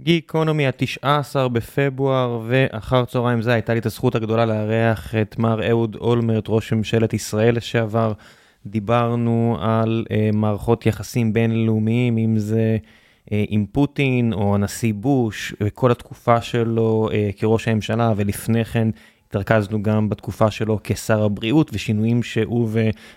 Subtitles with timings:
[0.00, 5.96] גיקונומי ה-19 בפברואר, ואחר צהריים זה הייתה לי את הזכות הגדולה לארח את מר אהוד
[6.00, 8.12] אולמרט, ראש ממשלת ישראל לשעבר.
[8.66, 12.78] דיברנו על uh, מערכות יחסים בינלאומיים, אם זה
[13.24, 18.88] uh, עם פוטין או הנשיא בוש, וכל התקופה שלו uh, כראש הממשלה, ולפני כן
[19.36, 22.68] התרכזנו גם בתקופה שלו כשר הבריאות ושינויים שהוא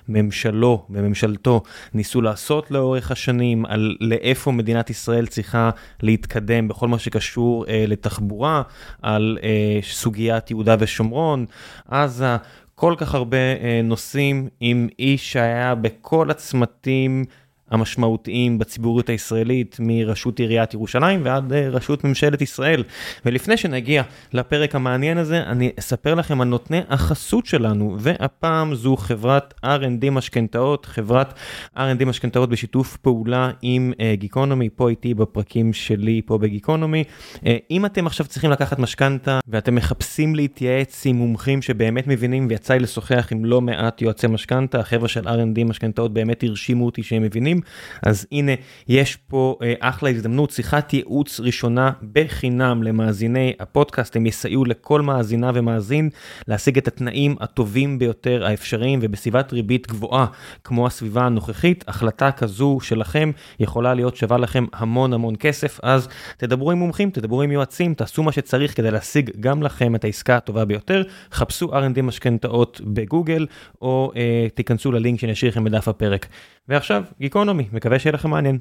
[0.09, 1.61] וממשלו וממשלתו
[1.93, 5.69] ניסו לעשות לאורך השנים על לאיפה מדינת ישראל צריכה
[6.01, 8.61] להתקדם בכל מה שקשור אה, לתחבורה,
[9.01, 11.45] על אה, סוגיית יהודה ושומרון,
[11.87, 12.37] עזה,
[12.75, 17.25] כל כך הרבה אה, נושאים עם איש שהיה בכל הצמתים.
[17.71, 22.83] המשמעותיים בציבוריות הישראלית מראשות עיריית ירושלים ועד אה, ראשות ממשלת ישראל.
[23.25, 29.53] ולפני שנגיע לפרק המעניין הזה, אני אספר לכם על נותני החסות שלנו, והפעם זו חברת
[29.65, 31.33] R&D משכנתאות, חברת
[31.77, 37.03] R&D משכנתאות בשיתוף פעולה עם גיקונומי, uh, פה איתי בפרקים שלי פה בגיקונומי.
[37.35, 37.39] Uh,
[37.71, 42.79] אם אתם עכשיו צריכים לקחת משכנתה ואתם מחפשים להתייעץ עם מומחים שבאמת מבינים, ויצא לי
[42.79, 47.58] לשוחח עם לא מעט יועצי משכנתה, החבר'ה של R&D משכנתאות באמת הרשימו אותי שהם מבינים.
[48.03, 48.51] אז הנה,
[48.87, 55.51] יש פה אה, אחלה הזדמנות, שיחת ייעוץ ראשונה בחינם למאזיני הפודקאסט, הם יסייעו לכל מאזינה
[55.53, 56.09] ומאזין
[56.47, 60.25] להשיג את התנאים הטובים ביותר האפשריים ובסביבת ריבית גבוהה
[60.63, 66.71] כמו הסביבה הנוכחית, החלטה כזו שלכם יכולה להיות שווה לכם המון המון כסף, אז תדברו
[66.71, 70.65] עם מומחים, תדברו עם יועצים, תעשו מה שצריך כדי להשיג גם לכם את העסקה הטובה
[70.65, 73.45] ביותר, חפשו R&D משכנתאות בגוגל
[73.81, 76.27] או אה, תיכנסו ללינק שאני אשאיר לכם בדף הפרק.
[76.69, 78.57] ועכשיו, גיקונומי, מקווה שיהיה לכם מעניין.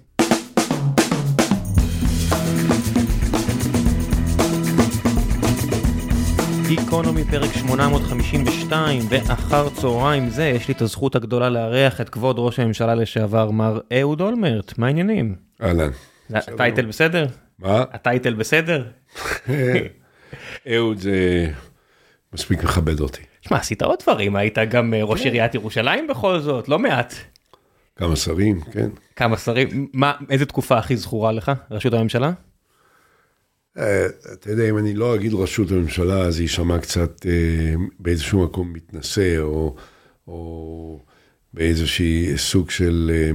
[6.68, 12.58] גיקונומי פרק 852 ואחר צהריים זה יש לי את הזכות הגדולה לארח את כבוד ראש
[12.58, 15.34] הממשלה לשעבר מר אהוד אולמרט מה העניינים?
[15.62, 15.90] אהלן.
[16.30, 17.26] הטייטל בסדר?
[17.58, 17.84] מה?
[17.92, 18.84] הטייטל בסדר?
[20.74, 21.50] אהוד זה
[22.34, 23.22] מספיק מכבד אותי.
[23.40, 27.14] שמע עשית עוד דברים היית גם ראש עיריית ירושלים בכל זאת לא מעט.
[27.98, 28.88] כמה שרים, כן.
[29.16, 32.32] כמה שרים, מה, איזה תקופה הכי זכורה לך, ראשות הממשלה?
[34.32, 39.38] אתה יודע, אם אני לא אגיד ראשות הממשלה, אז יישמע קצת אה, באיזשהו מקום מתנשא,
[39.38, 39.76] או,
[40.26, 41.00] או
[41.54, 43.31] באיזושהי סוג של אה,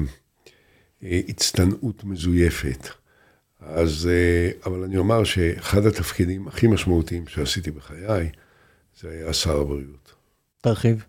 [1.03, 2.88] אה, הצטנעות מזויפת.
[3.59, 8.30] אז, אה, אבל אני אומר שאחד התפקידים הכי משמעותיים שעשיתי בחיי,
[9.01, 10.13] זה היה שר הבריאות.
[10.62, 11.03] תרחיב.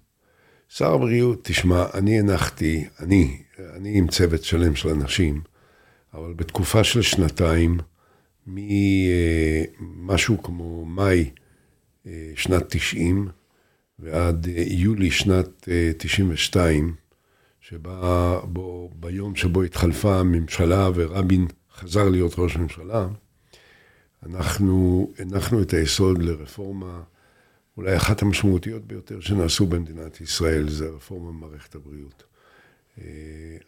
[0.68, 5.40] שר הבריאות, תשמע, אני הנחתי, אני, אני עם צוות שלם של אנשים,
[6.14, 7.78] אבל בתקופה של שנתיים,
[8.46, 11.30] ממשהו כמו מאי
[12.34, 13.28] שנת 90
[13.98, 16.94] ועד יולי שנת 92,
[17.60, 23.08] שבה בו, ביום שבו התחלפה הממשלה ורבין חזר להיות ראש ממשלה,
[24.26, 27.02] אנחנו הנחנו את היסוד לרפורמה
[27.76, 32.24] אולי אחת המשמעותיות ביותר שנעשו במדינת ישראל, זה רפורמה במערכת הבריאות.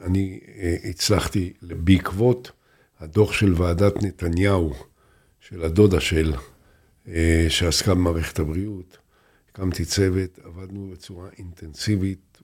[0.00, 0.41] אני
[0.84, 2.50] הצלחתי, בעקבות
[3.00, 4.75] הדוח של ועדת נתניהו,
[5.41, 6.34] של הדודה של,
[7.48, 8.98] שעסקה במערכת הבריאות,
[9.50, 12.42] הקמתי צוות, עבדנו בצורה אינטנסיבית,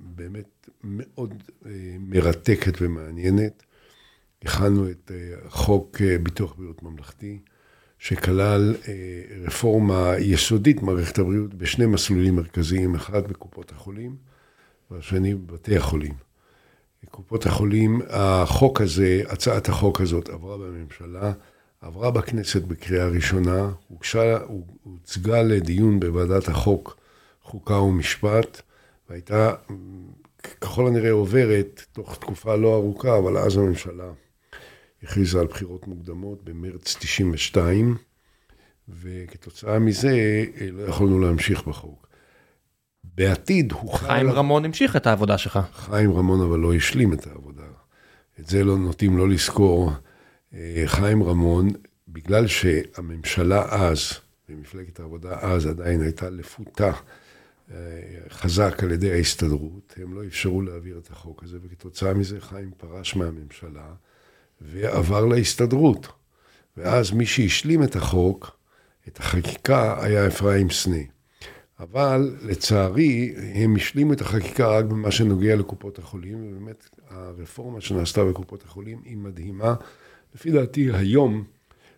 [0.00, 1.42] באמת מאוד
[2.00, 3.62] מרתקת ומעניינת.
[4.42, 5.10] הכנו את
[5.48, 7.38] חוק ביטוח בריאות ממלכתי.
[7.98, 8.74] שכלל
[9.44, 14.16] רפורמה יסודית במערכת הבריאות בשני מסלולים מרכזיים, אחד בקופות החולים
[14.94, 16.14] והשני בבתי החולים.
[17.10, 21.32] קופות החולים, החוק הזה, הצעת החוק הזאת עברה בממשלה,
[21.80, 24.38] עברה בכנסת בקריאה ראשונה, הוגשה,
[24.82, 26.96] הוצגה לדיון בוועדת החוק,
[27.42, 28.62] חוקה ומשפט,
[29.10, 29.52] והייתה
[30.60, 34.12] ככל הנראה עוברת תוך תקופה לא ארוכה, אבל אז הממשלה
[35.02, 37.96] הכריזה על בחירות מוקדמות במרץ 92,
[38.88, 42.03] וכתוצאה מזה לא יכולנו להמשיך בחוק.
[43.14, 44.06] בעתיד הוא חי...
[44.06, 45.58] חיים רמון המשיך את העבודה שלך.
[45.74, 47.62] חיים רמון אבל לא השלים את העבודה.
[48.40, 49.90] את זה לא נוטים לא לזכור.
[50.86, 51.68] חיים רמון,
[52.08, 54.12] בגלל שהממשלה אז,
[54.48, 56.92] ומפלגת העבודה אז עדיין הייתה לפותה
[58.30, 63.16] חזק על ידי ההסתדרות, הם לא אפשרו להעביר את החוק הזה, וכתוצאה מזה חיים פרש
[63.16, 63.86] מהממשלה.
[64.60, 66.08] ועבר להסתדרות.
[66.76, 68.56] ואז מי שהשלים את החוק,
[69.08, 70.96] את החקיקה, היה אפרים סנה.
[71.80, 78.62] אבל לצערי, הם השלימו את החקיקה רק במה שנוגע לקופות החולים, ובאמת הרפורמה שנעשתה בקופות
[78.64, 79.74] החולים היא מדהימה.
[80.34, 81.44] לפי דעתי היום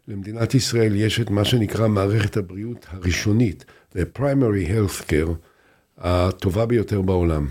[0.08, 5.30] למדינת ישראל יש את מה שנקרא מערכת הבריאות הראשונית, the primary health care,
[5.98, 7.46] הטובה ביותר בעולם.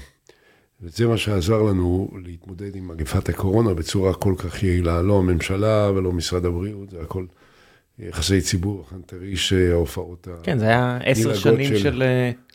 [0.81, 5.01] וזה מה שעזר לנו להתמודד עם מגפת הקורונה בצורה כל כך יעילה.
[5.01, 7.25] לא הממשלה ולא משרד הבריאות, זה הכל
[8.00, 11.78] יחסי ציבור, חנטריש, ההופעות כן, זה היה עשר שנים של...
[11.78, 12.04] של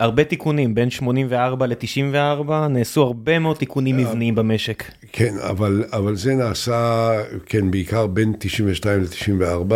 [0.00, 4.84] הרבה תיקונים, בין 84 ל-94, נעשו הרבה מאוד תיקונים מבניים במשק.
[5.12, 7.10] כן, אבל, אבל זה נעשה,
[7.46, 9.74] כן, בעיקר בין 92 ל-94.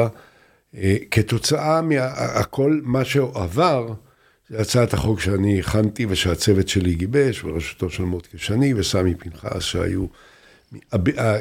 [1.10, 3.86] כתוצאה מהכל, מה שעבר,
[4.48, 10.06] זה הצעת החוק שאני הכנתי ושהצוות שלי גיבש, בראשותו של מוטקה שני וסמי פנחס, שהיו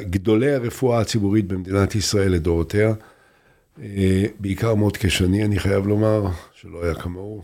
[0.00, 2.94] גדולי הרפואה הציבורית במדינת ישראל לדורותיה.
[4.38, 7.42] בעיקר מוטקה שני, אני חייב לומר, שלא היה כמוהו,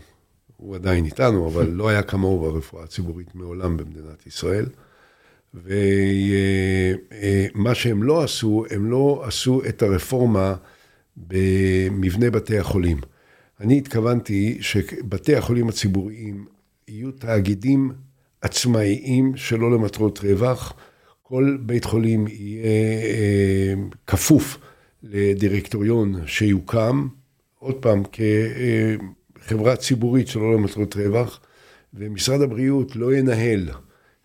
[0.57, 4.65] הוא עדיין איתנו, אבל לא היה כמוהו ברפואה הציבורית מעולם במדינת ישראל.
[5.53, 5.75] ומה
[7.75, 10.55] שהם לא עשו, הם לא עשו את הרפורמה
[11.17, 12.97] במבנה בתי החולים.
[13.59, 16.45] אני התכוונתי שבתי החולים הציבוריים
[16.87, 17.91] יהיו תאגידים
[18.41, 20.73] עצמאיים שלא למטרות רווח.
[21.23, 22.63] כל בית חולים יהיה
[23.03, 23.73] אה,
[24.07, 24.57] כפוף
[25.03, 27.07] לדירקטוריון שיוקם,
[27.59, 31.39] עוד פעם, כחברה ציבורית שלא למטרות רווח,
[31.93, 33.69] ומשרד הבריאות לא ינהל,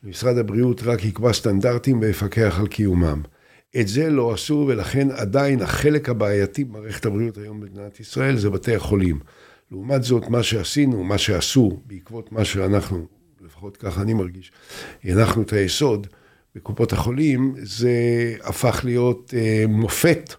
[0.03, 3.23] משרד הבריאות רק יקבע סטנדרטים ויפקח על קיומם.
[3.81, 8.75] את זה לא עשו, ולכן עדיין החלק הבעייתי במערכת הבריאות היום במדינת ישראל זה בתי
[8.75, 9.21] החולים.
[9.71, 13.07] לעומת זאת, מה שעשינו, מה שעשו, בעקבות מה שאנחנו,
[13.41, 14.53] לפחות ככה אני מרגיש,
[15.05, 16.07] הנחנו את היסוד
[16.55, 17.93] בקופות החולים, זה
[18.43, 20.35] הפך להיות אה, מופת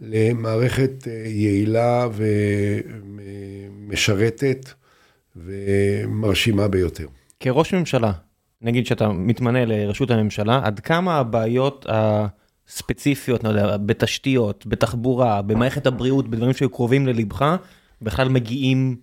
[0.00, 2.08] למערכת אה, יעילה
[3.88, 4.70] ומשרתת
[5.36, 7.06] ומרשימה ביותר.
[7.40, 8.12] כראש ממשלה,
[8.62, 12.26] נגיד שאתה מתמנה לראשות הממשלה, עד כמה הבעיות ה...
[12.68, 17.56] ספציפיות, לא יודע, בתשתיות, בתחבורה, במערכת הבריאות, בדברים שהיו קרובים ללבך,
[18.02, 18.96] בכלל מגיעים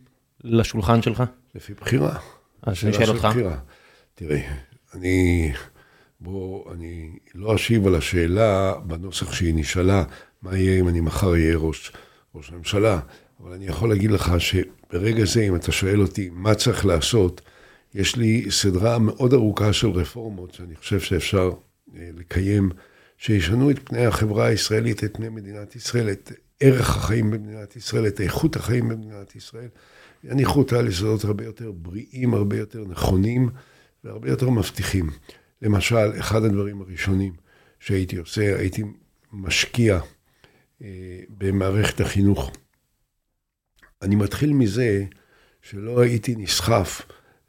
[0.44, 1.24] לשולחן שלך?
[1.56, 2.18] לפי בחירה.
[2.62, 3.28] אז אני שואל אותך.
[4.16, 4.42] תראה,
[4.94, 5.52] אני,
[6.20, 10.04] בוא, אני לא אשיב על השאלה בנוסח שהיא נשאלה,
[10.44, 11.92] מה יהיה אם אני מחר אהיה ראש,
[12.36, 13.00] ראש הממשלה,
[13.44, 17.42] אבל אני יכול להגיד לך שברגע זה, אם אתה שואל אותי מה צריך לעשות,
[17.94, 21.52] יש לי סדרה מאוד ארוכה של רפורמות שאני חושב שאפשר
[21.96, 22.70] אה, לקיים.
[23.18, 28.22] שישנו את פני החברה הישראלית, את פני מדינת ישראל, את ערך החיים במדינת ישראל, את
[28.22, 29.68] איכות החיים במדינת ישראל.
[30.24, 33.50] יניחו אותה ליסודות הרבה יותר בריאים, הרבה יותר נכונים
[34.04, 35.10] והרבה יותר מבטיחים.
[35.62, 37.34] למשל, אחד הדברים הראשונים
[37.80, 38.84] שהייתי עושה, הייתי
[39.34, 40.00] משקיע
[41.30, 42.52] במערכת החינוך.
[44.02, 45.06] אני מתחיל מזה
[45.62, 47.02] שלא הייתי נסחף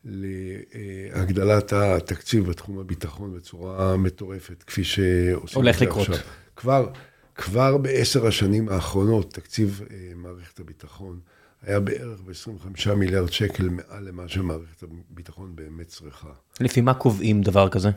[0.04, 6.08] להגדלת התקציב בתחום הביטחון בצורה מטורפת, כפי שעושים הולך לקרות.
[6.08, 6.24] עכשיו.
[6.56, 6.88] כבר,
[7.34, 11.20] כבר בעשר השנים האחרונות, תקציב אה, מערכת הביטחון
[11.62, 16.30] היה בערך ב-25 מיליארד שקל מעל למה שמערכת הביטחון באמת צריכה.
[16.60, 17.90] לפי מה קובעים דבר כזה?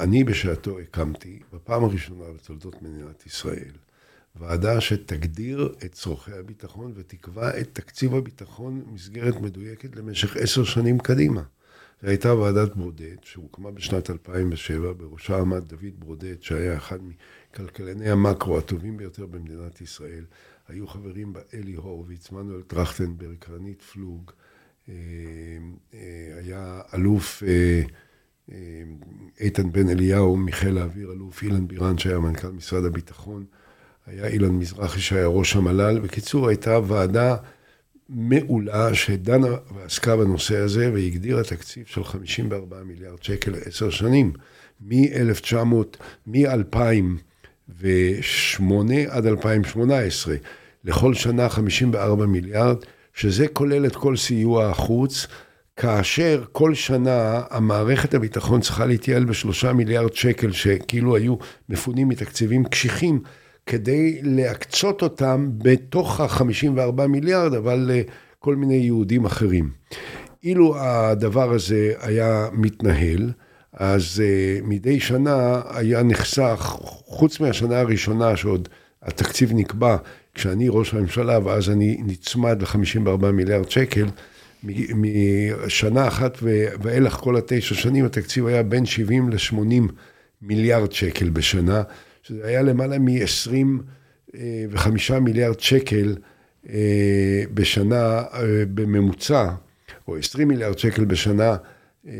[0.00, 3.72] אני בשעתו הקמתי, בפעם הראשונה בתולדות מדינת ישראל,
[4.38, 11.42] ועדה שתגדיר את צורכי הביטחון ותקבע את תקציב הביטחון מסגרת מדויקת למשך עשר שנים קדימה.
[12.02, 18.58] זו הייתה ועדת ברודט, שהוקמה בשנת 2007, בראשה עמד דוד ברודט, שהיה אחד מכלכלני המקרו
[18.58, 20.24] הטובים ביותר במדינת ישראל.
[20.68, 24.30] היו חברים בה אלי הורוביץ, מנואל טרכטנברג, קרנית פלוג,
[24.88, 24.94] אה,
[25.94, 27.82] אה, היה אלוף אה,
[29.40, 33.44] איתן בן אליהו מחיל האוויר, אלוף אילן בירן, שהיה מנכ"ל משרד הביטחון.
[34.10, 35.98] היה אילן מזרחי שהיה ראש המל"ל.
[35.98, 37.36] בקיצור, הייתה ועדה
[38.08, 44.32] מעולה שדנה ועסקה בנושא הזה והגדירה תקציב של 54 מיליארד שקל לעשר שנים,
[44.80, 45.56] מ-1900,
[46.26, 47.82] מ-2008
[49.08, 50.34] עד 2018,
[50.84, 52.76] לכל שנה 54 מיליארד,
[53.14, 55.26] שזה כולל את כל סיוע החוץ.
[55.76, 61.36] כאשר כל שנה המערכת הביטחון צריכה להתייעל בשלושה מיליארד שקל שכאילו היו
[61.68, 63.20] מפונים מתקציבים קשיחים
[63.68, 69.70] כדי להקצות אותם בתוך ה-54 מיליארד, אבל לכל מיני יהודים אחרים.
[70.44, 73.30] אילו הדבר הזה היה מתנהל,
[73.72, 78.68] אז uh, מדי שנה היה נחסך, חוץ מהשנה הראשונה שעוד
[79.02, 79.96] התקציב נקבע,
[80.34, 84.06] כשאני ראש הממשלה ואז אני נצמד ל-54 מיליארד שקל,
[84.94, 86.38] משנה אחת
[86.82, 89.92] ואילך כל התשע שנים התקציב היה בין 70 ל-80
[90.42, 91.82] מיליארד שקל בשנה.
[92.28, 96.16] שזה היה למעלה מ-25 מיליארד שקל
[96.68, 98.40] אה, בשנה אה,
[98.74, 99.48] בממוצע,
[100.08, 101.56] או 20 מיליארד שקל בשנה,
[102.08, 102.12] אה,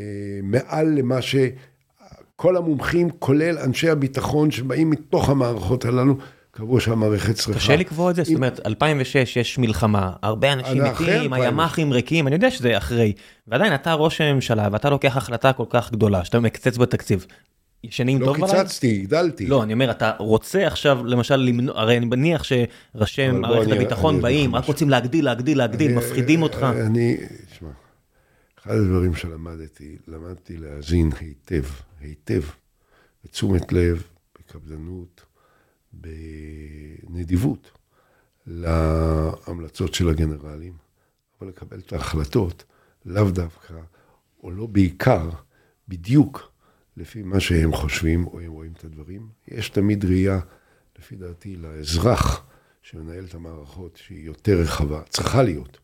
[0.43, 6.15] מעל למה שכל המומחים, כולל אנשי הביטחון שבאים מתוך המערכות הללו,
[6.51, 7.59] קבעו שהמערכת צריכה.
[7.59, 8.23] קשה לקבוע את זה?
[8.23, 13.13] זאת אומרת, 2006 יש מלחמה, הרבה אנשים מתים, הימ"חים ריקים, אני יודע שזה אחרי,
[13.47, 17.25] ועדיין אתה ראש הממשלה ואתה לוקח החלטה כל כך גדולה, שאתה מקצץ בתקציב.
[17.83, 18.47] ישנים טוב בלילה?
[18.47, 19.47] לא קיצצתי, הגדלתי.
[19.47, 24.55] לא, אני אומר, אתה רוצה עכשיו למשל למנוע, הרי אני מניח שראשי מערכת הביטחון באים,
[24.55, 26.67] רק רוצים להגדיל, להגדיל, להגדיל, מפחידים אותך.
[26.85, 27.17] אני,
[27.51, 27.69] תשמע,
[28.59, 31.63] אחד הדברים שלמדתי, למדתי להאזין היטב,
[32.01, 32.41] היטב,
[33.23, 34.03] בתשומת לב,
[34.39, 35.25] בקפדנות,
[35.93, 37.71] בנדיבות,
[38.47, 40.73] להמלצות של הגנרלים,
[41.41, 42.63] אבל לקבל את ההחלטות,
[43.05, 43.73] לאו דווקא,
[44.43, 45.29] או לא בעיקר,
[45.87, 46.48] בדיוק
[46.99, 49.27] לפי מה שהם חושבים או הם רואים את הדברים.
[49.47, 50.39] יש תמיד ראייה,
[50.99, 52.45] לפי דעתי, לאזרח
[52.81, 55.77] שמנהל את המערכות שהיא יותר רחבה, צריכה להיות.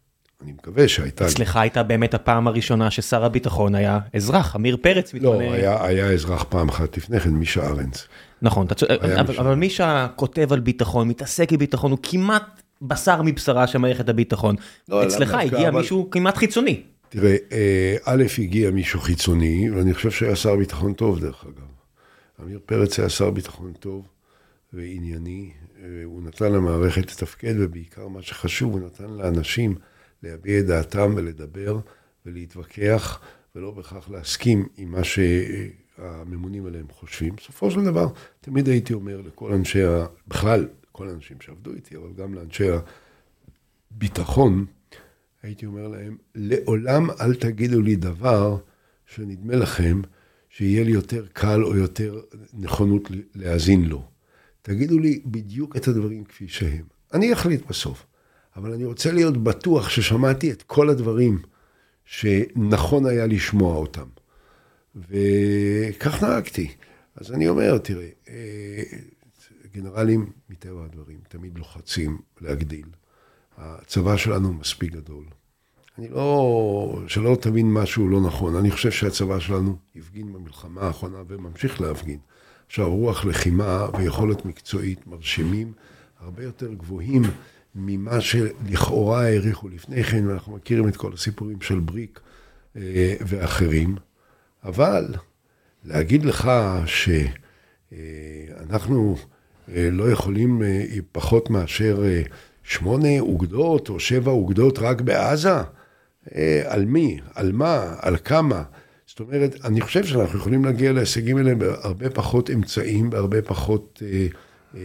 [0.43, 1.27] אני מקווה שהייתה...
[1.27, 5.13] אצלך הייתה באמת הפעם הראשונה ששר הביטחון היה אזרח, עמיר פרץ.
[5.13, 8.07] לא, היה, היה אזרח פעם אחת לפני כן, מישה ארנס.
[8.41, 8.67] נכון,
[9.19, 14.09] אבל, אבל מישה כותב על ביטחון, מתעסק עם ביטחון, הוא כמעט בשר מבשרה של מערכת
[14.09, 14.55] הביטחון.
[14.89, 15.79] לא, אצלך הגיע אבל...
[15.79, 16.83] מישהו כמעט חיצוני.
[17.09, 21.75] תראה, אה, א', הגיע מישהו חיצוני, ואני חושב שהיה שר ביטחון טוב, דרך אגב.
[22.39, 24.07] עמיר פרץ היה שר ביטחון טוב
[24.73, 25.51] וענייני,
[26.03, 29.75] הוא נתן למערכת לתפקד, ובעיקר מה שחשוב, הוא נתן לאנשים
[30.23, 31.79] להביע את דעתם ולדבר
[32.25, 33.21] ולהתווכח,
[33.55, 37.35] ולא בהכרח להסכים עם מה שהממונים עליהם חושבים.
[37.35, 38.07] בסופו של דבר,
[38.41, 40.05] תמיד הייתי אומר לכל אנשי, ה...
[40.27, 42.67] בכלל, כל האנשים שעבדו איתי, אבל גם לאנשי
[43.91, 44.65] הביטחון,
[45.45, 48.57] הייתי אומר להם, לעולם אל תגידו לי דבר
[49.05, 50.01] שנדמה לכם
[50.49, 52.21] שיהיה לי יותר קל או יותר
[52.53, 54.07] נכונות להאזין לו.
[54.61, 56.85] תגידו לי בדיוק את הדברים כפי שהם.
[57.13, 58.05] אני אחליט בסוף,
[58.55, 61.39] אבל אני רוצה להיות בטוח ששמעתי את כל הדברים
[62.05, 64.07] שנכון היה לשמוע אותם.
[64.95, 66.71] וכך נהגתי.
[67.15, 68.83] אז אני אומר, תראה, אה,
[69.73, 72.85] גנרלים, מטבע הדברים, תמיד לוחצים להגדיל.
[73.57, 75.25] הצבא שלנו מספיק גדול.
[75.97, 81.81] אני לא, שלא תבין משהו לא נכון, אני חושב שהצבא שלנו הפגין במלחמה האחרונה וממשיך
[81.81, 82.19] להפגין.
[82.67, 85.73] עכשיו, רוח לחימה ויכולת מקצועית מרשימים,
[86.19, 87.21] הרבה יותר גבוהים
[87.75, 92.19] ממה שלכאורה העריכו לפני כן, ואנחנו מכירים את כל הסיפורים של בריק
[92.75, 93.95] אה, ואחרים,
[94.63, 95.13] אבל
[95.83, 96.51] להגיד לך
[97.91, 99.17] שאנחנו
[99.69, 102.03] אה, לא יכולים אה, פחות מאשר
[102.63, 105.61] שמונה אוגדות או שבע אוגדות רק בעזה?
[106.65, 107.19] על מי?
[107.35, 107.95] על מה?
[107.99, 108.63] על כמה?
[109.07, 114.27] זאת אומרת, אני חושב שאנחנו יכולים להגיע להישגים האלה בהרבה פחות אמצעים, בהרבה פחות אה,
[114.75, 114.81] אה,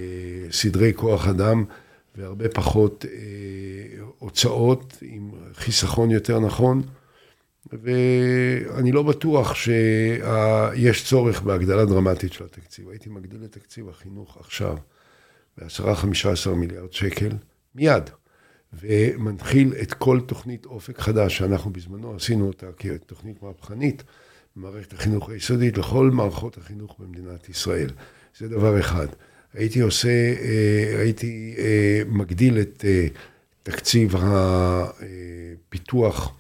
[0.51, 1.65] סדרי כוח אדם
[2.17, 6.83] והרבה פחות אה, הוצאות עם חיסכון יותר נכון.
[7.73, 12.89] ואני לא בטוח שיש צורך בהגדלה דרמטית של התקציב.
[12.89, 14.77] הייתי מגדיל את תקציב החינוך עכשיו
[15.59, 17.31] ב-10-15 מיליארד שקל,
[17.75, 18.11] מיד.
[18.73, 24.03] ומנחיל את כל תוכנית אופק חדש, שאנחנו בזמנו עשינו אותה כתוכנית מהפכנית,
[24.57, 27.91] במערכת החינוך היסודית, לכל מערכות החינוך במדינת ישראל.
[28.39, 29.07] זה דבר אחד.
[29.55, 33.07] הייתי עושה, אה, הייתי אה, מגדיל את אה,
[33.63, 34.15] תקציב
[35.69, 36.37] הפיתוח,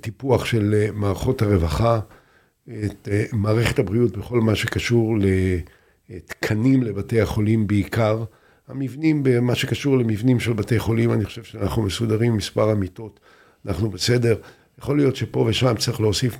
[0.00, 2.00] טיפוח של מערכות הרווחה,
[2.68, 5.16] את מערכת הבריאות בכל מה שקשור
[6.08, 8.24] לתקנים לבתי החולים בעיקר.
[8.68, 13.20] המבנים, במה שקשור למבנים של בתי חולים, אני חושב שאנחנו מסודרים, מספר המיטות,
[13.66, 14.36] אנחנו בסדר.
[14.78, 16.38] יכול להיות שפה ושם צריך להוסיף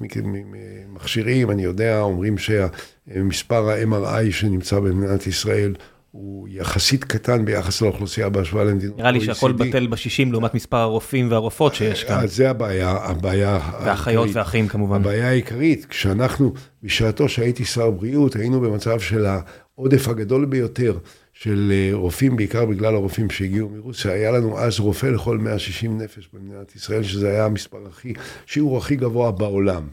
[0.89, 5.75] מכשירים, אני יודע, אומרים שמספר ה-MRI שנמצא במדינת ישראל
[6.11, 11.31] הוא יחסית קטן ביחס לאוכלוסייה בהשוואה למדינות נראה לי שהכל בטל בשישים לעומת מספר הרופאים
[11.31, 12.19] והרופאות שיש כאן.
[12.19, 14.97] אז זה הבעיה, הבעיה והאחיות והאחים כמובן.
[14.97, 20.99] הבעיה העיקרית, כשאנחנו, בשעתו שהייתי שר בריאות, היינו במצב של העודף הגדול ביותר
[21.43, 24.13] של אה, רופאים, בעיקר בגלל הרופאים שהגיעו מרוסיה.
[24.13, 28.13] היה לנו אז רופא לכל 160 נפש במדינת ישראל, שזה היה המספר הכי,
[28.47, 29.87] שיעור הכי גבוה בעולם.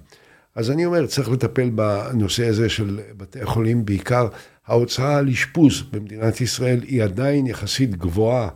[0.56, 4.28] אז אני אומר, צריך לטפל בנושא הזה של בתי החולים, בעיקר
[4.68, 8.50] ההוצאה על אשפוז במדינת ישראל היא עדיין יחסית גבוהה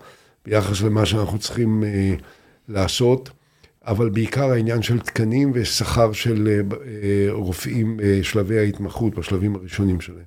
[0.46, 2.14] ביחס למה שאנחנו צריכים אה,
[2.68, 3.30] לעשות,
[3.86, 10.02] אבל בעיקר העניין של תקנים ושכר של אה, אה רופאים בשלבי אה, ההתמחות, בשלבים הראשונים
[10.02, 10.26] שלהם,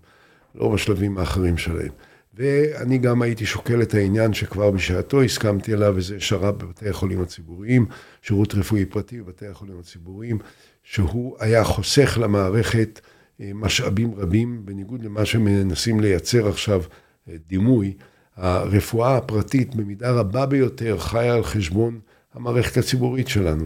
[0.54, 2.11] לא בשלבים האחרים שלהם.
[2.34, 7.86] ואני גם הייתי שוקל את העניין שכבר בשעתו הסכמתי עליו, וזה שר"פ בבתי החולים הציבוריים,
[8.22, 10.38] שירות רפואי פרטי בבתי החולים הציבוריים,
[10.82, 13.00] שהוא היה חוסך למערכת
[13.40, 16.82] אה, משאבים רבים, בניגוד למה שמנסים לייצר עכשיו
[17.28, 17.94] אה, דימוי.
[18.36, 22.00] הרפואה הפרטית במידה רבה ביותר חיה על חשבון
[22.34, 23.64] המערכת הציבורית שלנו.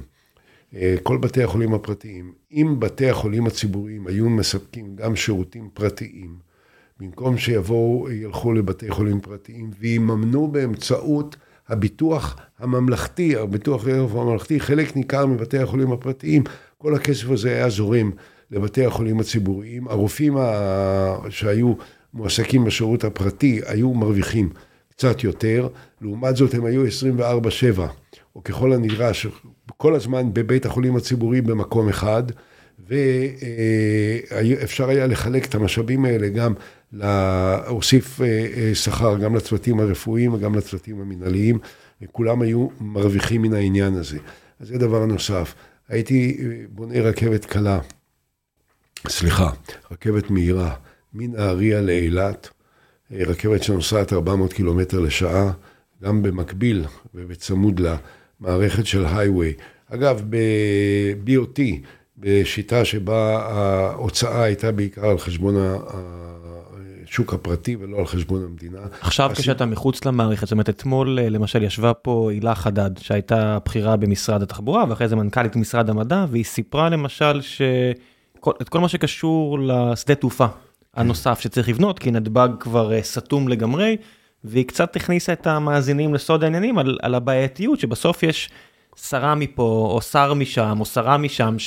[0.74, 6.45] אה, כל בתי החולים הפרטיים, אם בתי החולים הציבוריים היו מספקים גם שירותים פרטיים,
[7.00, 11.36] במקום שיבואו, ילכו לבתי חולים פרטיים ויממנו באמצעות
[11.68, 16.42] הביטוח הממלכתי, הביטוח הממלכתי, חלק ניכר מבתי החולים הפרטיים,
[16.78, 18.10] כל הכסף הזה היה זורם
[18.50, 19.88] לבתי החולים הציבוריים.
[19.88, 20.36] הרופאים
[21.28, 21.74] שהיו
[22.14, 24.48] מועסקים בשירות הפרטי היו מרוויחים
[24.90, 25.68] קצת יותר,
[26.00, 27.80] לעומת זאת הם היו 24-7,
[28.36, 29.26] או ככל הנדרש,
[29.76, 32.22] כל הזמן בבית החולים הציבורי במקום אחד,
[32.88, 36.54] ואפשר היה לחלק את המשאבים האלה גם
[36.92, 41.58] להוסיף אה, אה, שכר גם לצוותים הרפואיים וגם לצוותים המנהליים,
[42.02, 44.18] וכולם היו מרוויחים מן העניין הזה.
[44.60, 45.54] אז זה דבר נוסף.
[45.88, 47.78] הייתי אה, בונה רכבת קלה,
[49.08, 49.50] סליחה,
[49.90, 50.74] רכבת מהירה,
[51.14, 52.48] מנהריה לאילת,
[53.10, 55.52] רכבת שנוסעת 400 קילומטר לשעה,
[56.02, 59.52] גם במקביל ובצמוד למערכת של הייווי.
[59.88, 61.60] אגב, ב-BOT,
[62.18, 65.54] בשיטה שבה ההוצאה הייתה בעיקר על חשבון
[67.06, 68.78] השוק הפרטי ולא על חשבון המדינה.
[69.00, 69.42] עכשיו הסיב...
[69.42, 74.42] כשאתה מחוץ למערכת, זאת אומרת אתמול אה, למשל ישבה פה הילה חדד שהייתה בכירה במשרד
[74.42, 80.46] התחבורה ואחרי זה מנכ"לית משרד המדע והיא סיפרה למשל שאת כל מה שקשור לשדה תעופה
[80.94, 83.96] הנוסף שצריך לבנות כי נתב"ג כבר אה, סתום לגמרי
[84.44, 88.50] והיא קצת הכניסה את המאזינים לסוד העניינים על, על הבעייתיות שבסוף יש
[88.96, 91.58] שרה מפה או שר משם או שרה משם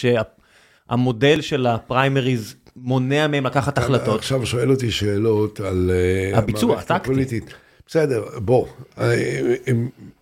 [0.89, 4.19] שהמודל של הפריימריז מונע מהם לקחת החלטות.
[4.19, 7.39] עכשיו שואל אותי שאלות על אה, הביצוע, הטקטי.
[7.87, 8.65] בסדר, בוא,
[8.99, 9.15] אה,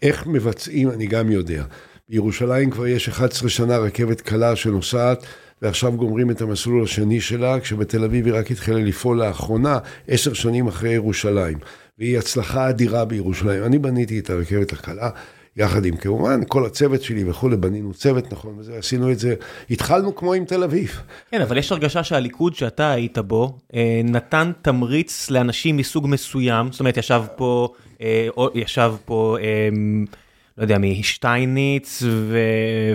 [0.01, 1.63] איך מבצעים אני גם יודע.
[2.09, 5.25] בירושלים כבר יש 11 שנה רכבת קלה שנוסעת,
[5.61, 10.67] ועכשיו גומרים את המסלול השני שלה, כשבתל אביב היא רק התחילה לפעול לאחרונה, עשר שנים
[10.67, 11.57] אחרי ירושלים.
[11.99, 13.63] והיא הצלחה אדירה בירושלים.
[13.63, 15.09] אני בניתי את הרכבת הקלה.
[15.57, 19.35] יחד עם כמובן כל הצוות שלי וכולי, בנינו צוות נכון וזה, עשינו את זה,
[19.69, 21.01] התחלנו כמו עם תל אביב.
[21.31, 26.79] כן, אבל יש הרגשה שהליכוד שאתה היית בו, אה, נתן תמריץ לאנשים מסוג מסוים, זאת
[26.79, 29.69] אומרת, ישב פה, אה, ישב פה, אה,
[30.57, 32.39] לא יודע מי, שטייניץ ו...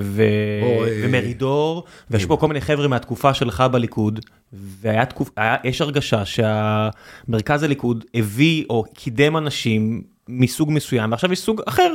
[0.01, 0.23] ו...
[0.63, 4.21] או, ומרידור, ויש פה כל מיני חבר'ה מהתקופה שלך בליכוד,
[4.53, 11.61] והיה תקופה, יש הרגשה שהמרכז הליכוד הביא או קידם אנשים מסוג מסוים, ועכשיו יש סוג
[11.67, 11.95] אחר.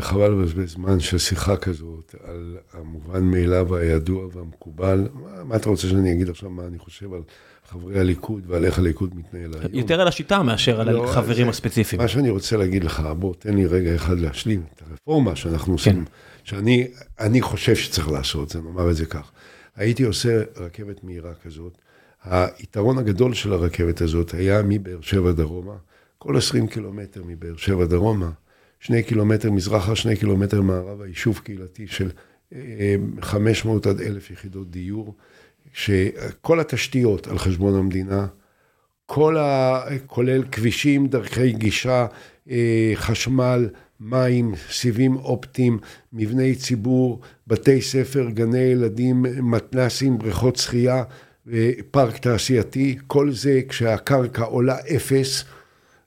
[0.00, 5.08] חבל לבזבז זמן של שיחה כזאת על המובן מאליו הידוע והמקובל.
[5.14, 7.20] מה, מה אתה רוצה שאני אגיד עכשיו מה אני חושב על
[7.68, 9.74] חברי הליכוד ועל איך הליכוד מתנהל היום?
[9.74, 12.02] יותר על השיטה מאשר על לא, החברים הספציפיים.
[12.02, 16.04] מה שאני רוצה להגיד לך, בוא, תן לי רגע אחד להשלים את הרפורמה שאנחנו עושים,
[16.04, 16.56] כן.
[17.14, 19.30] שאני חושב שצריך לעשות, זה נאמר את זה כך.
[19.76, 21.78] הייתי עושה רכבת מהירה כזאת.
[22.24, 25.74] היתרון הגדול של הרכבת הזאת היה מבאר שבע דרומה.
[26.18, 28.30] כל 20 קילומטר מבאר שבע דרומה,
[28.80, 32.10] שני קילומטר מזרחה, שני קילומטר מערבה, יישוב קהילתי של
[33.20, 35.14] 500 אה, עד 1,000 יחידות דיור,
[35.72, 38.26] שכל התשתיות על חשבון המדינה,
[39.06, 39.82] כל ה...
[40.06, 42.06] כולל כבישים, דרכי גישה,
[42.50, 43.68] אה, חשמל,
[44.00, 45.78] מים, סיבים אופטיים,
[46.12, 51.04] מבני ציבור, בתי ספר, גני ילדים, מתנסים, בריכות שחייה,
[51.90, 55.44] פארק תעשייתי, כל זה כשהקרקע עולה אפס.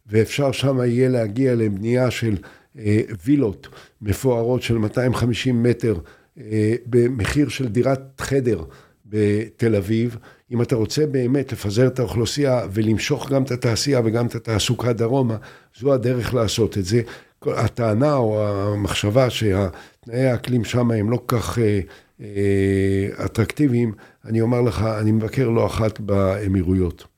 [0.09, 2.37] ואפשר שם יהיה להגיע לבנייה של
[2.79, 3.67] אה, וילות
[4.01, 5.95] מפוארות של 250 מטר
[6.39, 8.63] אה, במחיר של דירת חדר
[9.05, 10.17] בתל אביב.
[10.51, 15.37] אם אתה רוצה באמת לפזר את האוכלוסייה ולמשוך גם את התעשייה וגם את התעסוקה דרומה,
[15.79, 17.01] זו הדרך לעשות את זה.
[17.45, 21.79] הטענה או המחשבה שהתנאי האקלים שם הם לא כך אה,
[22.21, 23.93] אה, אטרקטיביים,
[24.25, 27.16] אני אומר לך, אני מבקר לא אחת באמירויות.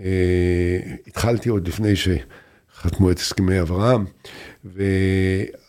[0.00, 4.04] אה, התחלתי עוד לפני שחתמו את הסכמי אברהם,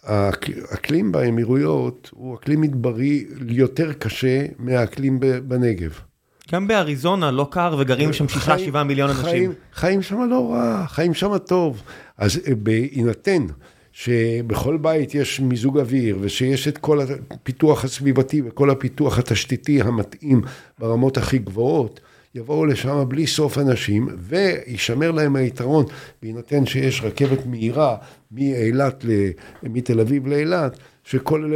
[0.06, 6.00] והאקלים באמירויות הוא אקלים מדברי יותר קשה מהאקלים בנגב.
[6.52, 9.24] גם באריזונה לא קר וגרים שם שישה, שבעה מיליון אנשים.
[9.26, 11.84] חיים, חיים שם לא רע, חיים שם טוב.
[12.18, 13.46] אז אה, בהינתן
[13.92, 20.42] שבכל בית יש מיזוג אוויר ושיש את כל הפיתוח הסביבתי וכל הפיתוח התשתיתי המתאים
[20.80, 22.00] ברמות הכי גבוהות,
[22.36, 25.86] יבואו לשם בלי סוף אנשים, וישמר להם היתרון,
[26.22, 27.96] בהינתן שיש רכבת מהירה
[28.32, 29.06] מאילת,
[29.64, 31.54] מתל אביב לאילת, שכל,